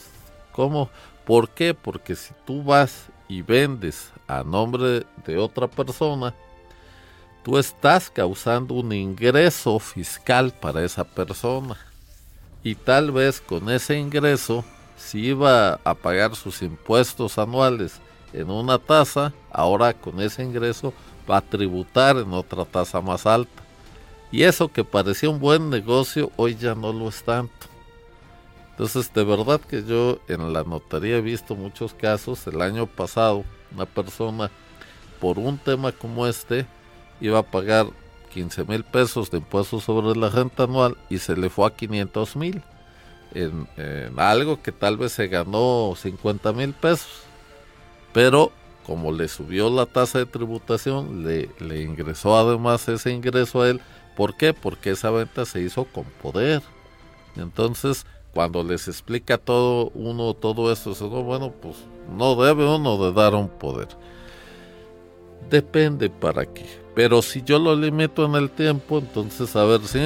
[0.53, 0.89] ¿cómo?
[1.25, 1.73] ¿Por qué?
[1.73, 6.33] Porque si tú vas y vendes a nombre de otra persona,
[7.43, 11.77] tú estás causando un ingreso fiscal para esa persona.
[12.63, 14.65] Y tal vez con ese ingreso,
[14.97, 17.99] si iba a pagar sus impuestos anuales
[18.33, 20.93] en una tasa, ahora con ese ingreso
[21.29, 23.63] va a tributar en otra tasa más alta.
[24.31, 27.67] Y eso que parecía un buen negocio, hoy ya no lo es tanto.
[28.77, 32.45] Entonces, de verdad que yo en la notaría he visto muchos casos.
[32.45, 34.51] El año pasado, una persona,
[35.19, 36.67] por un tema como este,
[37.19, 37.87] iba a pagar
[38.35, 42.35] 15 mil pesos de impuestos sobre la renta anual y se le fue a 500
[42.35, 42.61] mil.
[43.33, 43.67] En,
[44.15, 47.23] algo que tal vez se ganó 50 mil pesos.
[48.13, 48.51] Pero
[48.85, 53.81] como le subió la tasa de tributación, le, le ingresó además ese ingreso a él.
[54.15, 54.53] ¿Por qué?
[54.53, 56.61] Porque esa venta se hizo con poder.
[57.35, 58.05] Entonces,
[58.37, 61.75] cuando les explica todo uno todo eso, bueno, pues
[62.15, 63.87] no debe uno de dar un poder.
[65.49, 66.67] Depende para qué.
[66.93, 69.97] Pero si yo lo limito en el tiempo, entonces a ver si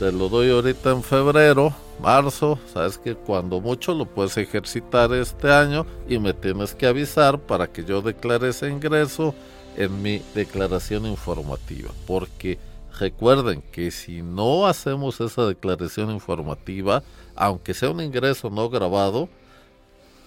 [0.00, 5.52] te lo doy ahorita en febrero, marzo, sabes que cuando mucho lo puedes ejercitar este
[5.52, 9.32] año y me tienes que avisar para que yo declare ese ingreso
[9.76, 11.90] en mi declaración informativa.
[12.04, 12.58] Porque
[12.98, 17.04] recuerden que si no hacemos esa declaración informativa,
[17.36, 19.28] aunque sea un ingreso no grabado,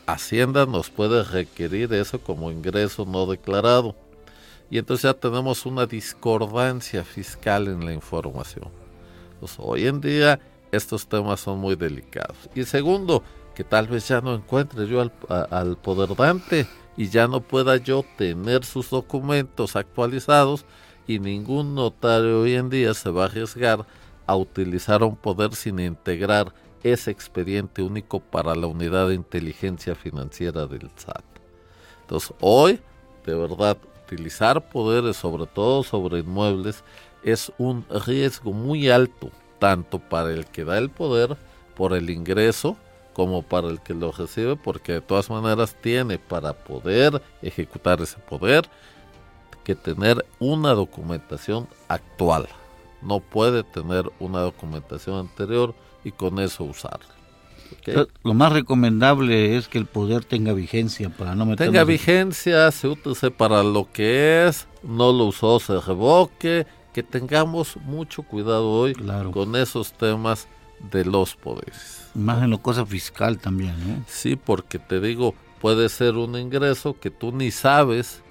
[0.05, 3.95] Hacienda nos puede requerir eso como ingreso no declarado.
[4.71, 8.69] Y entonces ya tenemos una discordancia fiscal en la información.
[9.57, 10.39] hoy en día
[10.71, 12.37] estos temas son muy delicados.
[12.55, 13.23] Y segundo,
[13.55, 15.11] que tal vez ya no encuentre yo al,
[15.51, 20.65] al poder dante y ya no pueda yo tener sus documentos actualizados
[21.07, 23.85] y ningún notario hoy en día se va a arriesgar
[24.27, 26.53] a utilizar un poder sin integrar
[26.83, 31.23] ese expediente único para la unidad de inteligencia financiera del SAT.
[32.01, 32.79] Entonces, hoy,
[33.25, 36.83] de verdad, utilizar poderes, sobre todo sobre inmuebles,
[37.23, 41.37] es un riesgo muy alto, tanto para el que da el poder
[41.75, 42.77] por el ingreso
[43.13, 48.17] como para el que lo recibe, porque de todas maneras tiene para poder ejecutar ese
[48.17, 48.69] poder
[49.63, 52.47] que tener una documentación actual.
[53.01, 55.75] No puede tener una documentación anterior
[56.09, 57.07] y con eso usarla.
[58.23, 61.67] Lo más recomendable es que el poder tenga vigencia para no meter.
[61.67, 67.77] Tenga vigencia, se use para lo que es, no lo usó, se revoque, que tengamos
[67.77, 68.95] mucho cuidado hoy
[69.31, 70.47] con esos temas
[70.91, 72.07] de los poderes.
[72.15, 74.03] Más en lo cosa fiscal también, ¿no?
[74.07, 78.21] Sí, porque te digo, puede ser un ingreso que tú ni sabes,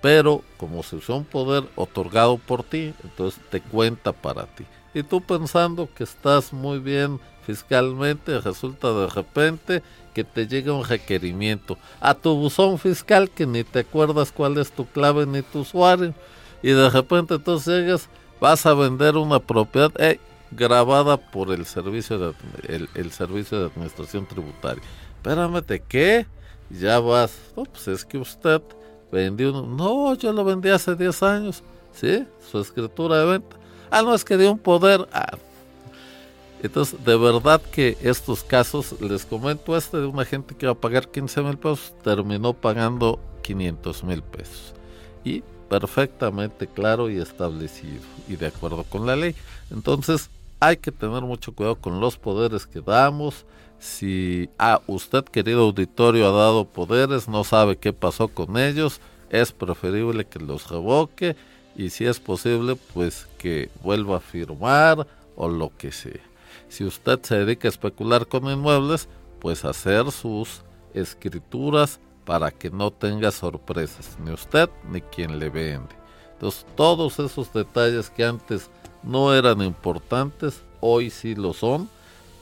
[0.00, 4.64] pero como se usó un poder otorgado por ti, entonces te cuenta para ti.
[4.96, 9.82] Y tú pensando que estás muy bien fiscalmente, resulta de repente
[10.14, 14.72] que te llega un requerimiento a tu buzón fiscal que ni te acuerdas cuál es
[14.72, 16.14] tu clave ni tu usuario.
[16.62, 18.08] Y de repente entonces llegas,
[18.40, 19.92] vas a vender una propiedad
[20.50, 22.34] grabada por el servicio de,
[22.94, 24.82] el, servicio de administración tributaria.
[25.16, 26.26] Espérame, ¿de qué?
[26.70, 28.62] Ya vas, no, pues es que usted
[29.12, 29.66] vendió uno.
[29.66, 31.62] No, yo lo vendí hace 10 años.
[31.92, 32.26] ¿Sí?
[32.50, 33.56] Su escritura de venta.
[33.90, 35.08] Ah, no, es que dio un poder.
[35.12, 35.36] Ah.
[36.62, 40.76] Entonces, de verdad que estos casos, les comento, este de una gente que iba a
[40.76, 44.74] pagar 15 mil pesos, terminó pagando 500 mil pesos.
[45.24, 49.34] Y perfectamente claro y establecido y de acuerdo con la ley.
[49.70, 50.30] Entonces,
[50.60, 53.44] hay que tener mucho cuidado con los poderes que damos.
[53.78, 59.52] Si ah, usted, querido auditorio, ha dado poderes, no sabe qué pasó con ellos, es
[59.52, 61.36] preferible que los revoque
[61.76, 65.06] y si es posible, pues que vuelva a firmar
[65.36, 66.22] o lo que sea.
[66.68, 69.08] Si usted se dedica a especular con inmuebles,
[69.40, 70.62] pues hacer sus
[70.94, 75.94] escrituras para que no tenga sorpresas, ni usted ni quien le vende.
[76.32, 78.70] Entonces, todos esos detalles que antes
[79.02, 81.88] no eran importantes, hoy sí lo son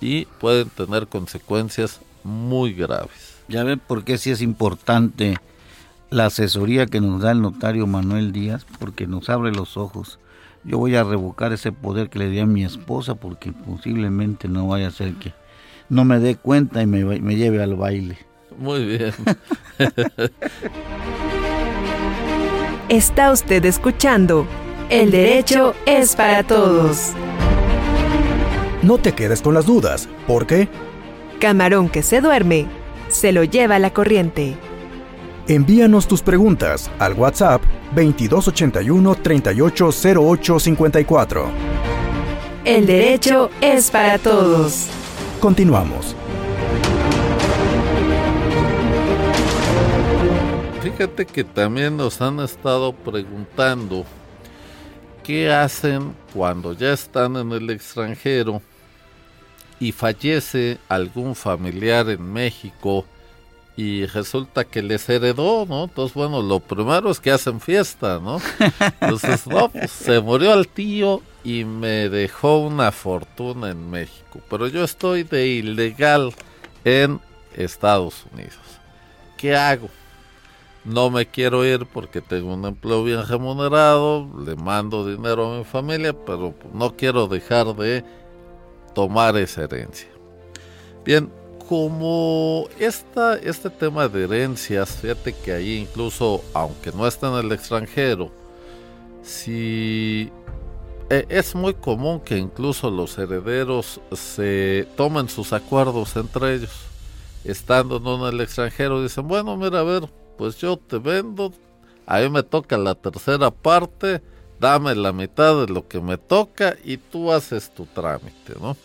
[0.01, 3.37] y pueden tener consecuencias muy graves.
[3.49, 5.37] Ya ven por qué sí es importante
[6.11, 10.19] la asesoría que nos da el notario Manuel Díaz, porque nos abre los ojos.
[10.65, 14.67] Yo voy a revocar ese poder que le di a mi esposa porque posiblemente no
[14.67, 15.35] vaya a ser que
[15.89, 18.19] no me dé cuenta y me, me lleve al baile.
[18.59, 19.13] Muy bien.
[22.89, 24.47] Está usted escuchando
[24.91, 27.13] El derecho es para todos.
[28.83, 30.69] No te quedes con las dudas, ¿por qué?
[31.41, 32.67] Camarón que se duerme,
[33.09, 34.57] se lo lleva la corriente.
[35.47, 37.63] Envíanos tus preguntas al WhatsApp
[37.95, 41.51] 2281 380854.
[42.65, 44.87] El derecho es para todos.
[45.41, 46.17] Continuamos.
[50.81, 54.07] Fíjate que también nos han estado preguntando
[55.23, 58.63] qué hacen cuando ya están en el extranjero
[59.79, 63.05] y fallece algún familiar en México
[63.77, 65.85] y resulta que les heredó, ¿no?
[65.85, 68.41] Entonces, bueno, lo primero es que hacen fiesta, ¿no?
[69.01, 74.69] Entonces, no, pues, se murió el tío y me dejó una fortuna en México, pero
[74.69, 76.33] yo estoy de ilegal
[76.85, 77.21] en
[77.55, 78.59] Estados Unidos.
[79.37, 79.89] ¿Qué hago?
[80.85, 85.65] No me quiero ir porque tengo un empleo bien remunerado, le mando dinero a mi
[85.65, 88.05] familia, pero no quiero dejar de
[88.95, 90.09] tomar esa herencia.
[91.05, 91.31] Bien,
[91.69, 97.53] como esta, este tema de herencias, fíjate que ahí incluso, aunque no está en el
[97.53, 98.31] extranjero,
[99.23, 100.31] si
[101.11, 106.73] e, es muy común que incluso los herederos se tomen sus acuerdos entre ellos,
[107.45, 111.53] estando no en el extranjero, dicen, bueno, mira, a ver, pues yo te vendo,
[112.07, 114.23] a mí me toca la tercera parte,
[114.61, 118.77] dame la mitad de lo que me toca y tú haces tu trámite, ¿no?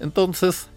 [0.00, 0.68] Entonces,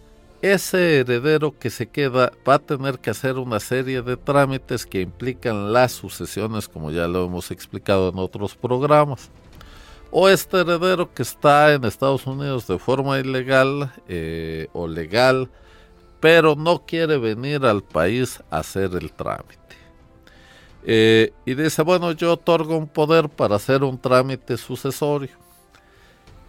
[0.54, 5.02] ese heredero que se queda va a tener que hacer una serie de trámites que
[5.02, 9.32] implican las sucesiones, como ya lo hemos explicado en otros programas.
[10.12, 15.50] O este heredero que está en Estados Unidos de forma ilegal eh, o legal,
[16.20, 19.58] pero no quiere venir al país a hacer el trámite.
[20.84, 25.36] Eh, y dice, bueno, yo otorgo un poder para hacer un trámite sucesorio.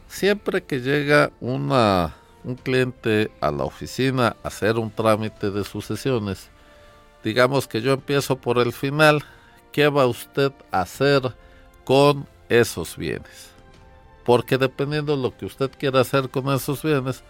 [0.06, 2.14] Siempre que llega una
[2.46, 6.48] un cliente a la oficina a hacer un trámite de sucesiones,
[7.22, 9.22] digamos que yo empiezo por el final,
[9.72, 11.34] ¿qué va usted a hacer
[11.84, 13.50] con esos bienes?
[14.24, 17.24] Porque dependiendo de lo que usted quiera hacer con esos bienes,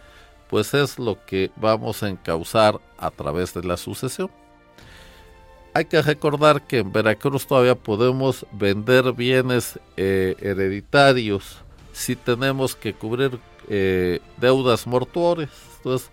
[0.48, 4.30] pues es lo que vamos a encauzar a través de la sucesión.
[5.72, 11.58] hay que recordar que en Veracruz todavía podemos vender bienes eh, hereditarios
[11.92, 15.50] si tenemos que cubrir eh, deudas mortuorias.
[15.78, 16.10] Entonces,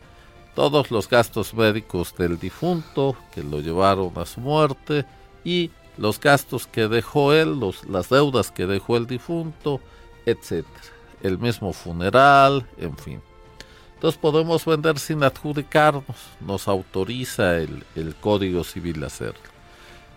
[0.56, 5.06] todos los gastos médicos del difunto que lo llevaron a su muerte
[5.44, 9.80] y los gastos que dejó él, los, las deudas que dejó el difunto,
[10.26, 10.66] etc.
[11.22, 13.22] El mismo funeral, en fin.
[13.96, 16.04] Entonces podemos vender sin adjudicarnos,
[16.42, 19.40] nos autoriza el, el Código Civil hacerlo.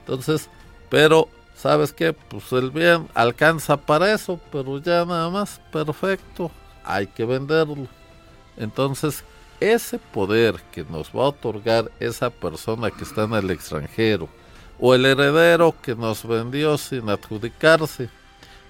[0.01, 0.51] Entonces,
[0.89, 2.13] pero, ¿sabes qué?
[2.13, 6.51] Pues el bien alcanza para eso, pero ya nada más, perfecto,
[6.87, 7.89] hay que venderlo.
[8.57, 9.25] Entonces,
[9.61, 14.29] ese poder que nos va a otorgar esa persona que está en el extranjero,
[14.79, 18.11] o el heredero que nos vendió sin adjudicarse,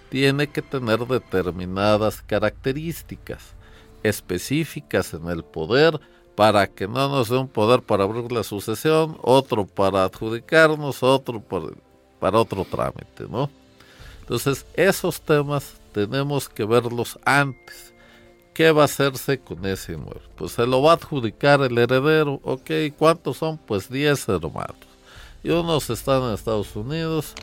[0.08, 3.56] tiene que tener determinadas características
[4.02, 6.00] específicas en el poder
[6.36, 11.40] para que no nos dé un poder para abrir la sucesión, otro para adjudicarnos, otro
[11.40, 13.50] para, otro trámite, ¿no?
[14.20, 17.94] Entonces, esos temas tenemos que verlos antes.
[18.56, 20.22] ¿Qué va a hacerse con ese inmueble?
[20.34, 22.40] Pues se lo va a adjudicar el heredero.
[22.42, 23.58] Ok, ¿cuántos son?
[23.58, 24.78] Pues 10 hermanos.
[25.42, 27.34] Y unos están en Estados Unidos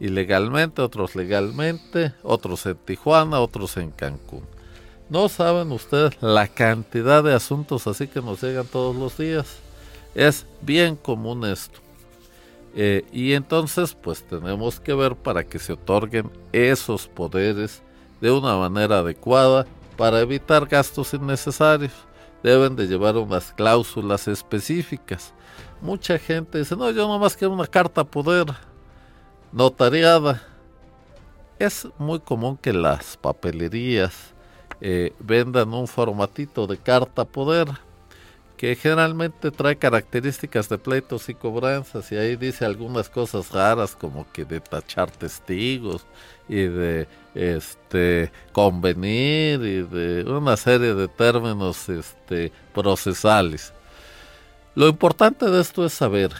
[0.00, 4.44] ilegalmente, otros legalmente, otros en Tijuana, otros en Cancún.
[5.10, 9.58] No saben ustedes la cantidad de asuntos así que nos llegan todos los días.
[10.14, 11.80] Es bien común esto.
[12.74, 17.82] Eh, y entonces pues tenemos que ver para que se otorguen esos poderes
[18.22, 19.66] de una manera adecuada
[19.96, 21.92] para evitar gastos innecesarios.
[22.42, 25.32] Deben de llevar unas cláusulas específicas.
[25.80, 28.46] Mucha gente dice, no, yo nomás quiero una carta poder
[29.52, 30.42] notariada.
[31.58, 34.34] Es muy común que las papelerías
[34.80, 37.68] eh, vendan un formatito de carta poder
[38.62, 44.24] que generalmente trae características de pleitos y cobranzas y ahí dice algunas cosas raras como
[44.30, 46.06] que de tachar testigos
[46.48, 53.72] y de este convenir y de una serie de términos este procesales.
[54.76, 56.30] Lo importante de esto es saber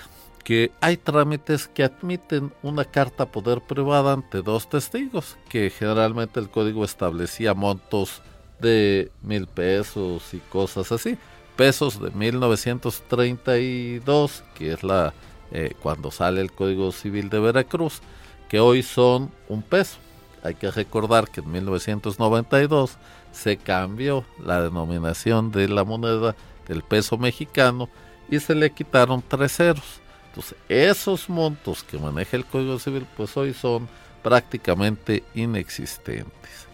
[0.44, 6.50] que hay trámites que admiten una carta poder privada ante dos testigos, que generalmente el
[6.50, 8.22] código establecía montos
[8.60, 11.18] de mil pesos y cosas así.
[11.56, 15.12] Pesos de 1932, que es la
[15.50, 18.00] eh, cuando sale el Código Civil de Veracruz,
[18.48, 19.98] que hoy son un peso.
[20.42, 22.96] Hay que recordar que en 1992
[23.32, 26.34] se cambió la denominación de la moneda
[26.66, 27.90] del peso mexicano
[28.30, 30.00] y se le quitaron tres ceros.
[30.28, 33.86] Entonces, esos montos que maneja el Código Civil, pues hoy son
[34.22, 36.66] prácticamente inexistentes.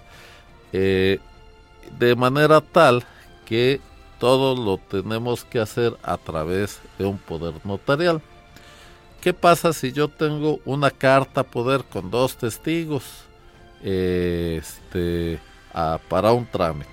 [0.72, 1.18] Eh,
[1.98, 3.04] de manera tal
[3.44, 3.80] que
[4.18, 8.20] todo lo tenemos que hacer a través de un poder notarial.
[9.20, 13.04] ¿Qué pasa si yo tengo una carta poder con dos testigos
[13.82, 15.40] este,
[16.08, 16.88] para un trámite?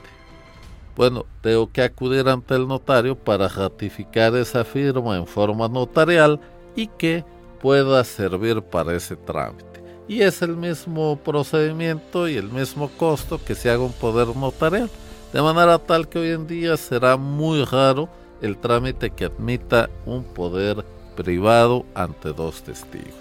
[0.95, 6.39] Bueno, tengo que acudir ante el notario para ratificar esa firma en forma notarial
[6.75, 7.23] y que
[7.61, 9.75] pueda servir para ese trámite
[10.07, 14.89] y es el mismo procedimiento y el mismo costo que se haga un poder notarial.
[15.35, 18.07] De manera tal que hoy en día será muy raro
[18.41, 20.85] el trámite que admita un poder
[21.17, 23.13] privado ante dos testigos.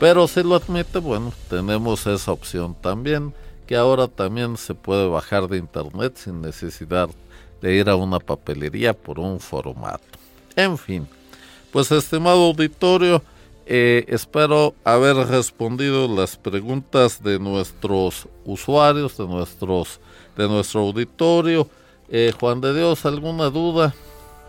[0.00, 3.32] Pero si lo admite, bueno, tenemos esa opción también,
[3.64, 7.08] que ahora también se puede bajar de internet sin necesidad
[7.60, 10.02] de ir a una papelería por un formato.
[10.56, 11.06] En fin,
[11.70, 13.22] pues estimado auditorio,
[13.66, 20.00] eh, espero haber respondido las preguntas de nuestros usuarios, de nuestros,
[20.36, 21.68] de nuestro auditorio.
[22.08, 23.94] Eh, Juan de Dios, ¿alguna duda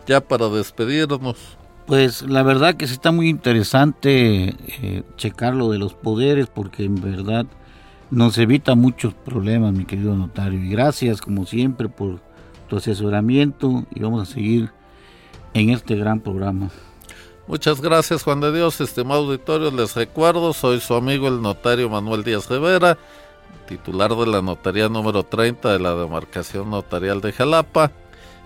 [0.07, 1.37] ya para despedirnos?
[1.85, 6.85] Pues la verdad que sí está muy interesante eh, checar lo de los poderes porque
[6.85, 7.45] en verdad
[8.09, 10.63] nos evita muchos problemas, mi querido notario.
[10.63, 12.21] Y gracias como siempre por
[12.69, 14.71] tu asesoramiento y vamos a seguir
[15.53, 16.69] en este gran programa.
[17.47, 22.23] Muchas gracias Juan de Dios, estimado auditorio, les recuerdo, soy su amigo el notario Manuel
[22.23, 22.97] Díaz Rivera,
[23.67, 27.91] titular de la notaría número 30 de la demarcación notarial de Jalapa.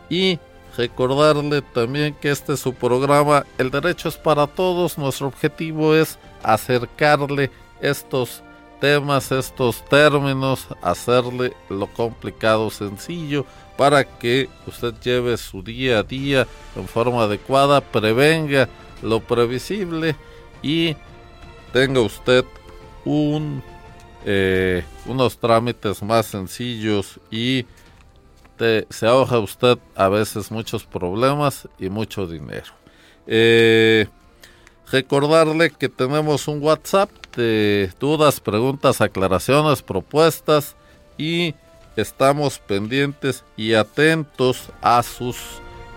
[0.10, 0.40] Y
[0.78, 6.18] recordarle también que este es su programa El Derecho es para Todos, nuestro objetivo es
[6.44, 7.52] acercarle
[7.82, 8.44] estos
[8.80, 13.46] temas, estos términos, hacerle lo complicado sencillo
[13.78, 18.68] para que usted lleve su día a día en forma adecuada, prevenga
[19.02, 20.16] lo previsible
[20.62, 20.96] y
[21.72, 22.44] tenga usted
[23.06, 23.64] un,
[24.26, 27.66] eh, unos trámites más sencillos y
[28.58, 32.74] se ahorra usted a veces muchos problemas y mucho dinero.
[33.28, 34.08] Eh,
[34.90, 40.78] Recordarle que tenemos un WhatsApp de dudas, preguntas, aclaraciones, propuestas
[41.18, 41.56] y
[41.98, 45.36] estamos pendientes y atentos a sus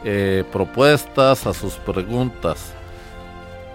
[0.05, 2.75] eh, propuestas, a sus preguntas.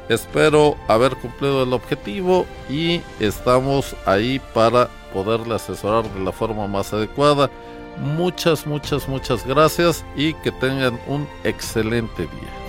[0.07, 6.93] Espero haber cumplido el objetivo y estamos ahí para poderle asesorar de la forma más
[6.93, 7.49] adecuada.
[7.97, 12.65] Muchas, muchas, muchas gracias y que tengan un excelente día.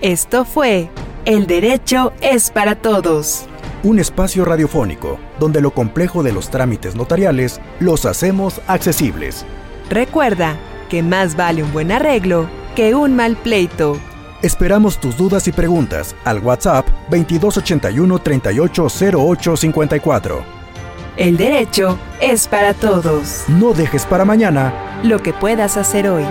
[0.00, 0.88] Esto fue
[1.26, 3.44] El Derecho es para Todos.
[3.82, 9.44] Un espacio radiofónico donde lo complejo de los trámites notariales los hacemos accesibles.
[9.90, 10.56] Recuerda
[10.90, 13.98] que más vale un buen arreglo que un mal pleito.
[14.42, 20.60] Esperamos tus dudas y preguntas al WhatsApp 2281 380854.
[21.16, 23.44] El derecho es para todos.
[23.48, 26.24] No dejes para mañana lo que puedas hacer hoy.